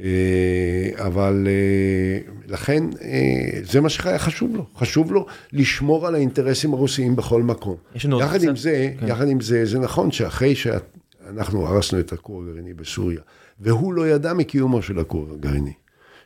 [0.03, 6.73] אה, אבל אה, לכן אה, זה מה שהיה חשוב לו, חשוב לו לשמור על האינטרסים
[6.73, 7.75] הרוסיים בכל מקום.
[8.19, 9.07] יחד עם זה, כן.
[9.07, 13.21] יחד עם זה, זה נכון שאחרי שאנחנו הרסנו את הכור הגרעיני בסוריה,
[13.59, 15.73] והוא לא ידע מקיומו של הכור הגרעיני.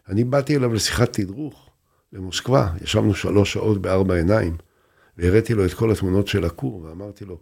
[0.09, 1.69] אני באתי אליו לשיחת תדרוך
[2.13, 4.57] למוסקבה, ישבנו שלוש שעות בארבע עיניים,
[5.17, 7.37] והראיתי לו את כל התמונות של הכור, ואמרתי לו,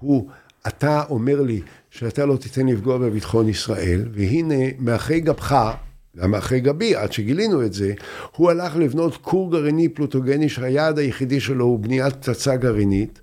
[0.00, 0.28] הוא
[0.66, 1.60] אתה אומר לי
[1.90, 5.72] שאתה לא תיתן לפגוע בביטחון ישראל, והנה, מאחרי גבך,
[6.16, 7.94] גם מאחרי גבי, עד שגילינו את זה,
[8.36, 13.20] הוא הלך לבנות כור גרעיני פלוטוגני שהיעד היחידי שלו הוא בניית פצצה גרעינית,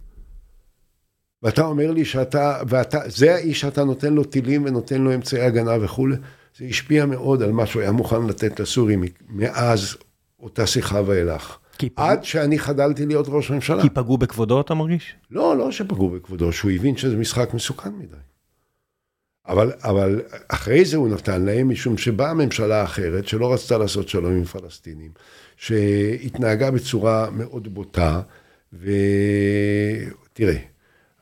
[1.43, 5.77] ואתה אומר לי שאתה, ואתה, זה האיש שאתה נותן לו טילים ונותן לו אמצעי הגנה
[5.81, 6.15] וכולי,
[6.57, 9.95] זה השפיע מאוד על מה שהוא היה מוכן לתת לסורים מאז
[10.39, 11.57] אותה שיחה ואילך.
[11.95, 13.82] עד שאני חדלתי להיות ראש ממשלה.
[13.82, 15.15] כי פגעו בכבודו, אתה מרגיש?
[15.32, 18.15] לא, לא שפגעו בכבודו, שהוא הבין שזה משחק מסוכן מדי.
[19.47, 24.34] אבל, אבל אחרי זה הוא נתן להם, משום שבאה ממשלה אחרת, שלא רצתה לעשות שלום
[24.34, 25.11] עם פלסטינים,
[25.57, 28.21] שהתנהגה בצורה מאוד בוטה,
[28.73, 30.57] ותראה,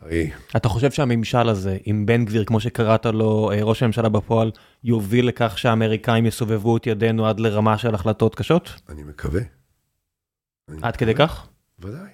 [0.01, 0.31] הרי...
[0.55, 4.51] אתה חושב שהממשל הזה, עם בן גביר, כמו שקראת לו, אה, ראש הממשלה בפועל,
[4.83, 8.81] יוביל לכך שהאמריקאים יסובבו את ידינו עד לרמה של החלטות קשות?
[8.89, 9.41] אני מקווה.
[10.81, 11.47] עד כדי כך?
[11.79, 12.09] ודאי.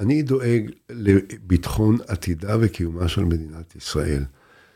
[0.00, 4.24] אני דואג לביטחון עתידה וקיומה של מדינת ישראל.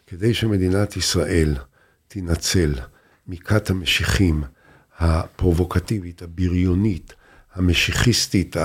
[0.06, 1.54] כדי שמדינת ישראל
[2.08, 2.74] תנצל
[3.26, 4.44] מכת המשיחים
[4.98, 7.14] הפרובוקטיבית, הבריונית,
[7.54, 8.56] המשיחיסטית,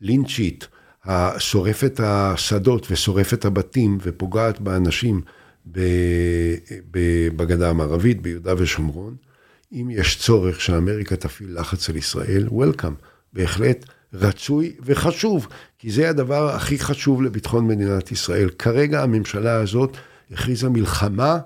[0.00, 0.68] הלינצ'ית,
[1.04, 5.20] השורפת השדות ושורפת הבתים ופוגעת באנשים
[7.36, 9.16] בגדה המערבית, ביהודה ושומרון,
[9.72, 12.94] אם יש צורך שאמריקה תפעיל לחץ על ישראל, וולקאם,
[13.32, 15.46] בהחלט רצוי וחשוב,
[15.78, 18.48] כי זה הדבר הכי חשוב לביטחון מדינת ישראל.
[18.48, 19.96] כרגע הממשלה הזאת
[20.30, 21.38] הכריזה מלחמה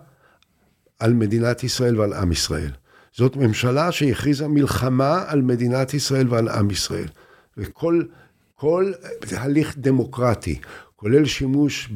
[0.98, 2.70] על מדינת ישראל ועל עם ישראל.
[3.12, 7.08] זאת ממשלה שהכריזה מלחמה על מדינת ישראל ועל עם ישראל.
[7.56, 8.02] וכל
[8.54, 8.92] כל
[9.32, 10.60] הליך דמוקרטי,
[10.96, 11.88] כולל שימוש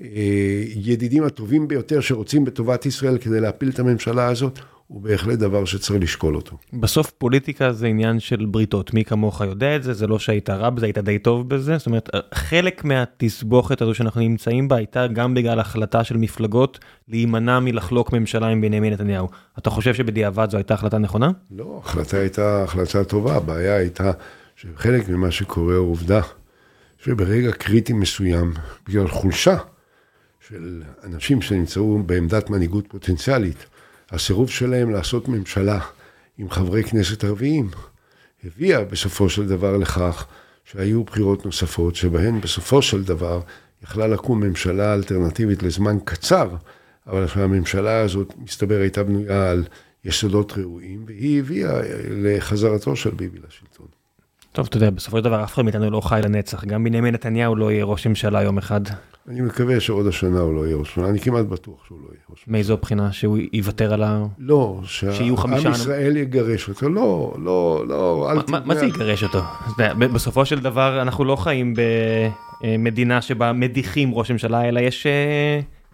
[0.00, 4.58] בידידים הטובים ביותר שרוצים בטובת ישראל כדי להפיל את הממשלה הזאת,
[4.88, 6.56] הוא בהחלט דבר שצריך לשקול אותו.
[6.72, 10.70] בסוף פוליטיקה זה עניין של בריתות, מי כמוך יודע את זה, זה לא שהיית רע
[10.70, 15.34] בזה, היית די טוב בזה, זאת אומרת, חלק מהתסבוכת הזו שאנחנו נמצאים בה הייתה גם
[15.34, 16.78] בגלל החלטה של מפלגות
[17.08, 19.28] להימנע מלחלוק ממשלה עם בנימין נתניהו.
[19.58, 21.30] אתה חושב שבדיעבד זו הייתה החלטה נכונה?
[21.50, 24.12] לא, החלטה הייתה החלטה טובה, הבעיה הייתה
[24.56, 26.20] שחלק ממה שקורה הוא עובדה,
[27.04, 28.52] שברגע קריטי מסוים,
[28.88, 29.56] בגלל חולשה
[30.48, 33.66] של אנשים שנמצאו בעמדת מנהיגות פוטנציאלית,
[34.10, 35.80] הסירוב שלהם לעשות ממשלה
[36.38, 37.70] עם חברי כנסת ערביים
[38.44, 40.26] הביאה בסופו של דבר לכך
[40.64, 43.40] שהיו בחירות נוספות, שבהן בסופו של דבר
[43.82, 46.56] יכלה לקום ממשלה אלטרנטיבית לזמן קצר,
[47.06, 49.64] אבל שהממשלה הזאת, מסתבר, הייתה בנויה על
[50.04, 51.80] יסודות ראויים, והיא הביאה
[52.10, 53.97] לחזרתו של ביבי לשלטון.
[54.52, 57.56] טוב, אתה יודע, בסופו של דבר אף אחד מאיתנו לא חי לנצח, גם בנימין נתניהו
[57.56, 58.80] לא יהיה ראש ממשלה יום אחד.
[59.28, 62.20] אני מקווה שעוד השנה הוא לא יהיה ראש ממשלה, אני כמעט בטוח שהוא לא יהיה
[62.30, 62.52] ראש ממשלה.
[62.52, 63.12] מאיזו בחינה?
[63.12, 64.24] שהוא יוותר על ה...
[64.38, 65.34] לא, שעם
[65.70, 68.60] ישראל יגרש אותו, לא, לא, לא, אל תבנה.
[68.64, 69.40] מה זה יגרש אותו?
[69.98, 71.74] בסופו של דבר אנחנו לא חיים
[72.78, 75.06] מדינה שבה מדיחים ראש ממשלה, אלא יש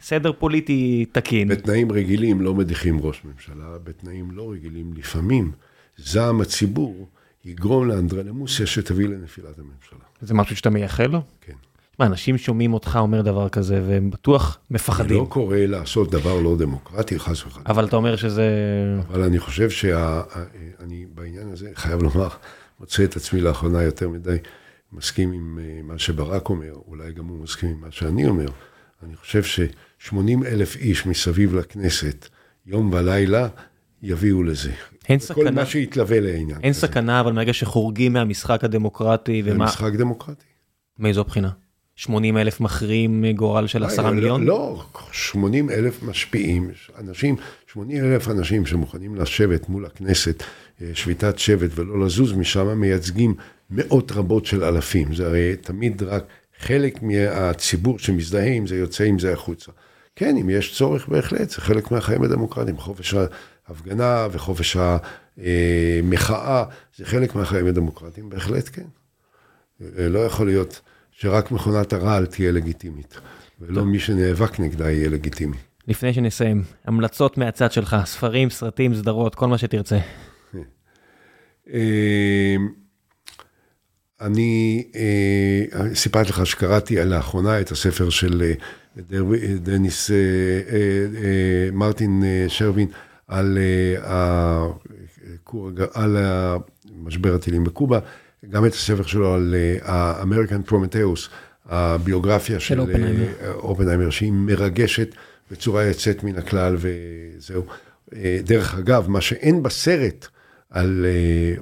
[0.00, 1.48] סדר פוליטי תקין.
[1.48, 5.52] בתנאים רגילים לא מדיחים ראש ממשלה, בתנאים לא רגילים לפעמים
[5.96, 7.08] זעם הציבור
[7.44, 9.98] יגרום לאנדרלמוסיה שתביא לנפילת הממשלה.
[10.20, 11.22] זה משהו שאתה מייחל לו?
[11.40, 11.52] כן.
[11.98, 15.10] מה, אנשים שומעים אותך אומר דבר כזה והם בטוח מפחדים.
[15.10, 17.70] אני לא קורא לעשות דבר לא דמוקרטי, חס וחלילה.
[17.70, 18.48] אבל אתה אומר שזה...
[19.08, 22.28] אבל אני חושב שאני בעניין הזה חייב לומר,
[22.80, 24.36] מוצא את עצמי לאחרונה יותר מדי
[24.92, 28.48] מסכים עם אה, מה שברק אומר, אולי גם הוא מסכים עם מה שאני אומר.
[29.02, 32.28] אני חושב ש-80 אלף איש מסביב לכנסת,
[32.66, 33.48] יום ולילה,
[34.02, 34.72] יביאו לזה.
[35.08, 35.44] אין סכנה.
[35.44, 36.58] כל מה שיתלווה לעניין.
[36.62, 39.64] אין סכנה, אבל מהרגע שחורגים מהמשחק הדמוקרטי ומה...
[39.64, 40.46] משחק דמוקרטי.
[40.98, 41.50] מאיזו בחינה?
[41.96, 44.44] 80 אלף מכריעים גורל של עשרה לא, מיליון?
[44.44, 47.36] לא, 80 אלף משפיעים, אנשים,
[47.72, 50.42] 80 אלף אנשים שמוכנים לשבת מול הכנסת,
[50.82, 53.34] אה, שביתת שבט ולא לזוז משם, מייצגים
[53.70, 55.14] מאות רבות של אלפים.
[55.14, 56.24] זה הרי תמיד רק
[56.58, 59.72] חלק מהציבור שמזדהה עם זה, יוצא עם זה החוצה.
[60.16, 63.14] כן, אם יש צורך בהחלט, זה חלק מהחיים הדמוקרטיים, חופש
[63.68, 66.64] ההפגנה וחופש המחאה,
[66.96, 68.86] זה חלק מהחיים הדמוקרטיים, בהחלט כן.
[69.82, 70.80] אה, לא יכול להיות
[71.12, 73.18] שרק מכונת הרעל תהיה לגיטימית,
[73.60, 73.88] ולא טוב.
[73.88, 75.56] מי שנאבק נגדה יהיה לגיטימי.
[75.88, 79.98] לפני שנסיים, המלצות מהצד שלך, ספרים, סרטים, סדרות, כל מה שתרצה.
[81.72, 82.56] אה,
[84.20, 88.52] אני אה, סיפרתי לך שקראתי לאחרונה את הספר של
[89.62, 90.10] דניס
[91.72, 92.88] מרטין שרווין
[93.28, 93.58] על,
[95.94, 96.16] על
[97.02, 97.98] משבר הטילים בקובה.
[98.50, 101.28] גם את הספר שלו על ה American uh, Prometheus,
[101.66, 102.80] הביוגרפיה של
[103.54, 105.14] אופנהיימר, שהיא מרגשת
[105.50, 107.64] בצורה יוצאת מן הכלל וזהו.
[108.44, 110.26] דרך אגב, מה שאין בסרט
[110.70, 111.06] על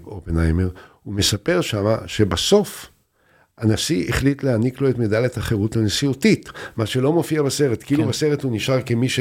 [0.07, 0.69] אופנהיימר,
[1.03, 2.92] הוא מספר שמה שבסוף
[3.63, 7.87] הנשיא החליט להעניק לו את מדליית החירות הנשיאותית, מה שלא מופיע בסרט, כן.
[7.87, 9.21] כאילו בסרט הוא נשאר כמי ש...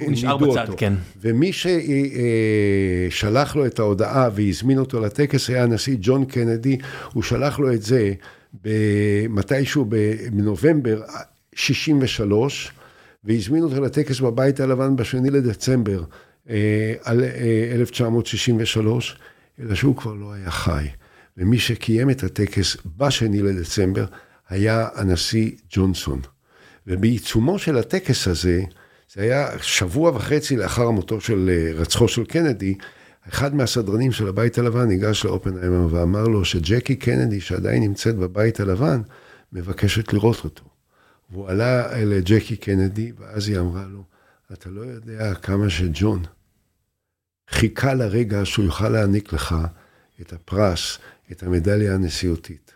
[0.00, 0.74] הוא נשאר בצד, אותו.
[0.76, 0.92] כן.
[1.20, 1.50] ומי
[3.12, 6.78] ששלח לו את ההודעה והזמין אותו לטקס היה הנשיא ג'ון קנדי,
[7.12, 8.12] הוא שלח לו את זה
[9.28, 9.86] מתישהו
[10.32, 11.00] בנובמבר
[11.54, 12.72] 63,
[13.24, 16.02] והזמין אותו לטקס בבית הלבן בשני לדצמבר
[16.50, 19.18] 1963,
[19.60, 20.86] אלא שהוא כבר לא היה חי.
[21.36, 24.04] ומי שקיים את הטקס בשני לדצמבר
[24.48, 26.20] היה הנשיא ג'ונסון.
[26.86, 28.62] ובעיצומו של הטקס הזה,
[29.14, 32.74] זה היה שבוע וחצי לאחר מותו של אה, רצחו של קנדי,
[33.28, 39.00] אחד מהסדרנים של הבית הלבן ניגש לאופנהיימר ואמר לו שג'קי קנדי, שעדיין נמצאת בבית הלבן,
[39.52, 40.64] מבקשת לראות אותו.
[41.30, 44.04] והוא עלה לג'קי קנדי, ואז היא אמרה לו,
[44.52, 46.22] אתה לא יודע כמה שג'ון
[47.50, 49.54] חיכה לרגע שהוא יוכל להעניק לך
[50.20, 50.98] את הפרס
[51.32, 52.72] את המדליה הנשיאותית.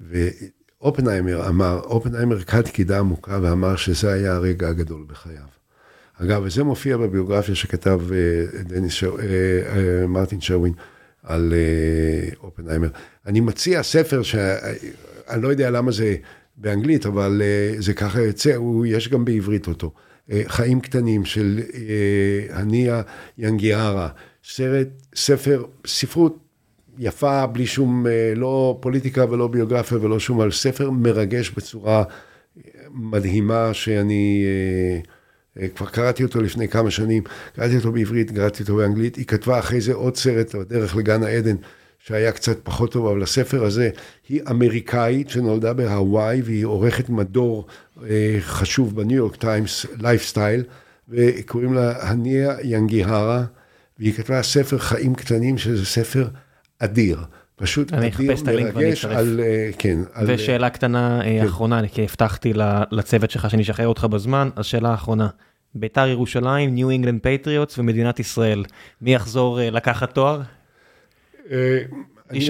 [0.00, 5.56] ואופנהיימר אמר, אופנהיימר כד קידה עמוקה ואמר שזה היה הרגע הגדול בחייו.
[6.22, 9.24] אגב, וזה מופיע בביוגרפיה שכתב אה, דניס שר, אה,
[9.76, 10.72] אה, מרטין שרווין
[11.22, 11.54] על
[12.42, 12.88] אופנהיימר.
[13.26, 16.16] אני מציע ספר שאני לא יודע למה זה
[16.56, 17.42] באנגלית, אבל
[17.78, 19.92] זה ככה יוצא, הוא, יש גם בעברית אותו.
[20.46, 21.60] חיים קטנים של
[22.50, 23.02] הניה
[23.38, 24.08] ינגיארה,
[24.44, 26.45] סרט, ספר, ספרות
[26.98, 32.04] יפה, בלי שום, אה, לא פוליטיקה ולא ביוגרפיה ולא שום, על ספר מרגש בצורה
[32.90, 37.22] מדהימה, שאני אה, אה, כבר קראתי אותו לפני כמה שנים,
[37.56, 41.56] קראתי אותו בעברית, קראתי אותו באנגלית, היא כתבה אחרי זה עוד סרט, בדרך לגן העדן,
[41.98, 43.90] שהיה קצת פחות טוב, אבל הספר הזה,
[44.28, 47.66] היא אמריקאית שנולדה בהוואי, והיא עורכת מדור
[48.40, 50.62] חשוב בניו יורק טיימס, לייפסטייל,
[51.08, 53.44] וקוראים לה האניה ינגיהרה,
[53.98, 56.28] והיא כתבה ספר חיים קטנים, שזה ספר...
[56.78, 57.24] אדיר.
[57.56, 58.10] פשוט אדיר,
[58.64, 59.98] מרגש על, אה, כן.
[60.12, 61.46] על, ושאלה קטנה אה, כן.
[61.46, 62.52] אחרונה, כי הבטחתי
[62.90, 65.28] לצוות שלך שאני אשחרר אותך בזמן, אז שאלה אחרונה.
[65.74, 68.64] ביתר ירושלים, ניו אינגלנד פטריוטס ומדינת ישראל,
[69.02, 70.40] מי יחזור אה, לקחת תואר?
[72.30, 72.40] אני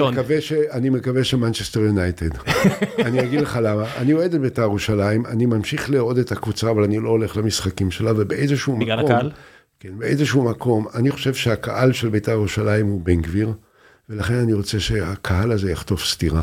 [0.41, 0.53] ש...
[0.53, 2.29] אני מקווה שמנצ'סטר יונייטד.
[3.07, 3.85] אני אגיד לך למה.
[3.97, 7.91] אני אוהד את בית"ר ירושלים, אני ממשיך לאוהד את הקבוצה, אבל אני לא הולך למשחקים
[7.91, 9.09] שלה, ובאיזשהו בגלל מקום...
[9.09, 9.33] בגלל הקהל?
[9.81, 13.53] כן, באיזשהו מקום, אני חושב שהקהל של בית"ר ירושלים הוא בן גביר.
[14.09, 16.43] ולכן אני רוצה שהקהל הזה יחטוף סטירה.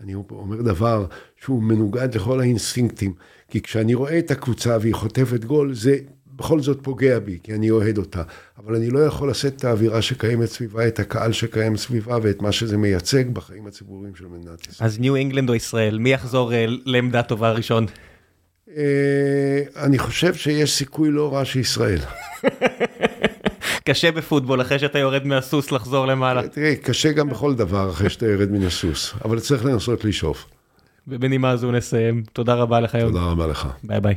[0.00, 1.06] אני אומר דבר
[1.44, 3.12] שהוא מנוגד לכל האינסטינקטים,
[3.48, 5.96] כי כשאני רואה את הקבוצה והיא חוטפת גול, זה
[6.36, 8.22] בכל זאת פוגע בי, כי אני אוהד אותה.
[8.58, 12.52] אבל אני לא יכול לשאת את האווירה שקיימת סביבה, את הקהל שקיים סביבה ואת מה
[12.52, 14.88] שזה מייצג בחיים הציבוריים של מדינת ישראל.
[14.88, 16.54] אז ניו אינגלנד או ישראל, מי יחזור uh,
[16.84, 17.86] לעמדה טובה ראשון?
[18.66, 18.70] Uh,
[19.76, 22.00] אני חושב שיש סיכוי לא רע שישראל.
[23.88, 26.48] קשה בפוטבול אחרי שאתה יורד מהסוס לחזור למעלה.
[26.48, 30.46] תראה, קשה גם בכל דבר אחרי שאתה יורד מן הסוס, אבל צריך לנסות לשאוף.
[31.08, 32.22] ובנימה זו נסיים.
[32.32, 33.12] תודה רבה לך היום.
[33.12, 33.68] תודה רבה לך.
[33.82, 34.14] ביי ביי.